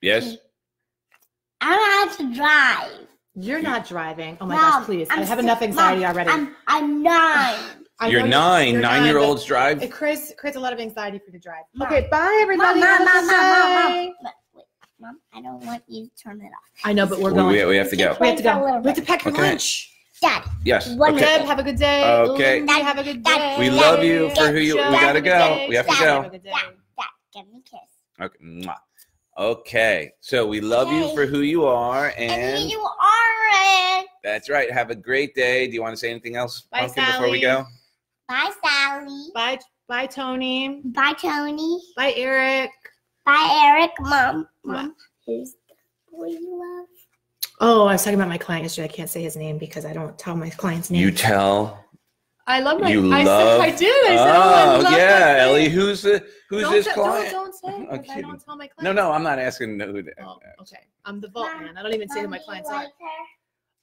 yes 0.00 0.36
I'm 1.60 2.08
out 2.08 2.16
to 2.18 2.34
drive. 2.34 3.06
You're 3.34 3.62
not 3.62 3.86
driving. 3.86 4.36
Oh 4.40 4.46
my 4.46 4.56
Mom, 4.56 4.80
gosh, 4.80 4.86
please. 4.86 5.08
i 5.10 5.14
I'm 5.14 5.20
have 5.20 5.38
sick. 5.38 5.44
enough 5.44 5.62
anxiety 5.62 6.02
Mom, 6.02 6.10
already. 6.10 6.30
I'm 6.30 6.56
I'm 6.66 7.02
nine. 7.02 7.60
You're 8.08 8.26
nine 8.26 8.72
you're 8.72 8.82
nine 8.82 9.04
year 9.04 9.18
olds 9.18 9.44
drive 9.44 9.80
It 9.80 9.92
creates 9.92 10.32
creates 10.36 10.56
a 10.56 10.60
lot 10.60 10.72
of 10.72 10.80
anxiety 10.80 11.18
for 11.18 11.26
you 11.26 11.32
to 11.32 11.38
drive. 11.38 11.62
Mom. 11.74 11.86
Okay, 11.86 12.08
bye 12.10 12.40
everybody. 12.42 12.80
Mom, 12.80 12.88
Have 12.88 13.04
mom, 13.04 13.26
mom, 13.26 13.48
mom, 13.48 13.74
mom, 13.74 14.12
mom. 14.24 14.32
Wait, 15.02 15.08
Mom, 15.08 15.18
I 15.34 15.40
don't 15.42 15.64
want 15.66 15.82
you 15.88 16.06
to 16.06 16.22
turn 16.22 16.40
it 16.40 16.44
off. 16.46 16.50
I 16.84 16.92
know, 16.92 17.06
but 17.06 17.18
we're 17.18 17.32
going. 17.32 17.48
we, 17.48 17.64
we 17.64 17.76
have 17.76 17.90
to 17.90 17.96
go 17.96 18.04
We 18.04 18.06
have 18.08 18.16
to 18.18 18.22
Wait 18.22 18.36
for 18.38 18.42
go. 18.42 18.80
We 18.80 18.86
have 18.88 18.96
to 18.96 19.02
pack 19.02 19.24
your 19.24 19.34
Okay. 19.34 19.50
lunch. 19.50 19.88
Dad, 20.20 20.44
yes 20.64 20.88
One 20.94 21.14
okay 21.14 21.38
Deb, 21.38 21.46
have 21.46 21.58
a 21.58 21.64
good 21.64 21.78
day. 21.78 22.04
Okay. 22.04 22.60
Lindsay, 22.60 22.80
have 22.80 22.96
a 22.98 23.02
good 23.02 23.24
Dad, 23.24 23.38
day. 23.38 23.56
we 23.58 23.70
love 23.70 24.04
you 24.04 24.30
for 24.36 24.52
who 24.52 24.60
you 24.60 24.76
we 24.76 24.82
gotta 24.82 24.96
have 24.98 25.16
a 25.16 25.20
good 25.20 25.30
go 25.30 25.66
we 25.68 25.74
have 25.74 25.86
to 25.86 25.90
go 25.90 25.96
have 25.96 26.24
a 26.26 26.28
good 26.28 26.44
day. 26.44 26.50
Dad, 26.50 26.74
Dad, 26.96 27.06
give 27.34 27.48
me 27.52 27.58
a 27.58 27.68
kiss. 27.68 28.60
Okay. 28.64 28.72
Okay. 29.36 30.12
So 30.20 30.46
we 30.46 30.60
love 30.60 30.92
you 30.92 31.12
for 31.16 31.26
who 31.26 31.40
you 31.40 31.64
are, 31.64 32.12
And, 32.16 32.30
and 32.30 32.70
you 32.70 32.78
aren't. 32.78 34.06
that's 34.22 34.48
right. 34.48 34.70
Have 34.70 34.90
a 34.90 34.94
great 34.94 35.34
day. 35.34 35.66
Do 35.66 35.72
you 35.72 35.82
want 35.82 35.94
to 35.94 35.96
say 35.96 36.10
anything 36.10 36.36
else, 36.36 36.60
Bye, 36.70 36.82
Pumpkin, 36.82 37.04
before 37.06 37.28
we 37.28 37.40
go? 37.40 37.64
Bye, 38.28 38.52
Sally. 38.64 39.24
Bye, 39.34 39.58
bye, 39.88 40.06
Tony. 40.06 40.82
Bye, 40.84 41.14
Tony. 41.20 41.80
Bye, 41.96 42.12
Eric. 42.16 42.70
Bye, 43.24 43.62
Eric. 43.64 43.90
Mom. 44.00 44.48
Mom, 44.64 44.94
who's 45.26 45.54
the 45.68 45.74
boy 46.16 46.26
you 46.26 46.58
love? 46.58 46.86
Oh, 47.60 47.86
I 47.86 47.92
was 47.92 48.02
talking 48.02 48.18
about 48.18 48.28
my 48.28 48.38
client 48.38 48.64
yesterday. 48.64 48.88
I 48.88 48.92
can't 48.92 49.08
say 49.10 49.22
his 49.22 49.36
name 49.36 49.58
because 49.58 49.84
I 49.84 49.92
don't 49.92 50.18
tell 50.18 50.34
my 50.36 50.50
client's 50.50 50.90
name. 50.90 51.00
You 51.00 51.10
tell. 51.12 51.78
I 52.48 52.58
love 52.58 52.80
my. 52.80 52.90
you 52.90 53.12
I 53.12 53.22
love- 53.22 53.60
said 53.62 53.72
I 53.72 53.76
did. 53.76 54.04
I 54.06 54.16
said, 54.16 54.18
oh, 54.18 54.40
I 54.40 54.62
Oh 54.62 54.66
love 54.78 54.82
my 54.84 54.96
yeah, 54.96 55.18
client. 55.18 55.38
Ellie. 55.40 55.68
Who's 55.68 56.02
the 56.02 56.26
who's 56.50 56.62
don't 56.62 56.72
his 56.74 56.84
say- 56.86 56.92
client? 56.94 57.30
Don't, 57.30 57.44
don't 57.44 57.54
say 57.54 57.68
it 57.68 57.86
'cause 57.86 57.88
I'm 57.92 57.94
I 57.94 57.98
kidding. 58.02 58.22
don't 58.22 58.44
tell 58.44 58.56
my 58.56 58.66
clients. 58.66 58.82
No, 58.82 58.92
no, 58.92 59.12
I'm 59.12 59.22
not 59.22 59.38
asking 59.38 59.78
who. 59.78 60.02
Oh, 60.24 60.38
okay. 60.60 60.78
I'm 61.04 61.20
the 61.20 61.28
vault 61.28 61.52
man. 61.60 61.76
I 61.78 61.82
don't 61.82 61.94
even 61.94 62.08
say 62.08 62.22
who 62.22 62.28
my 62.28 62.38
clients 62.38 62.68
you 62.68 62.74
are. 62.74 62.86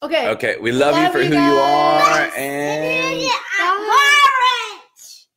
Okay. 0.04 0.28
Okay, 0.30 0.58
we 0.62 0.72
love, 0.74 0.94
Love 0.96 1.06
you 1.06 1.12
for 1.12 1.20
you 1.22 1.30
who 1.40 1.46
you 1.46 1.58
are 1.58 2.32
and 2.38 3.30
Bye. 3.58 4.78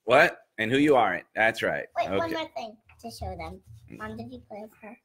what 0.04 0.38
and 0.58 0.70
who 0.70 0.78
you 0.78 0.96
aren't. 0.96 1.24
That's 1.36 1.62
right. 1.62 1.86
Wait, 1.96 2.10
one 2.10 2.32
more 2.32 2.48
thing 2.56 2.76
to 3.02 3.10
show 3.10 3.36
them. 3.36 3.60
Mom, 3.98 4.16
did 4.16 4.32
you 4.32 4.40
play 4.48 4.60
with 4.62 4.72
her? 4.82 4.96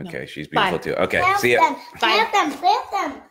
Okay, 0.00 0.26
she's 0.26 0.48
Bye. 0.48 0.70
beautiful 0.70 0.78
too. 0.78 0.94
Okay, 1.04 1.20
Play 1.20 1.30
with 1.30 1.40
see 1.40 1.52
ya. 1.52 1.60
them. 1.60 1.76
Play 1.98 2.08
Bye. 2.08 2.22
with 2.24 2.32
them. 2.32 2.58
Play 2.58 2.74
with 2.82 2.90
them. 2.90 3.22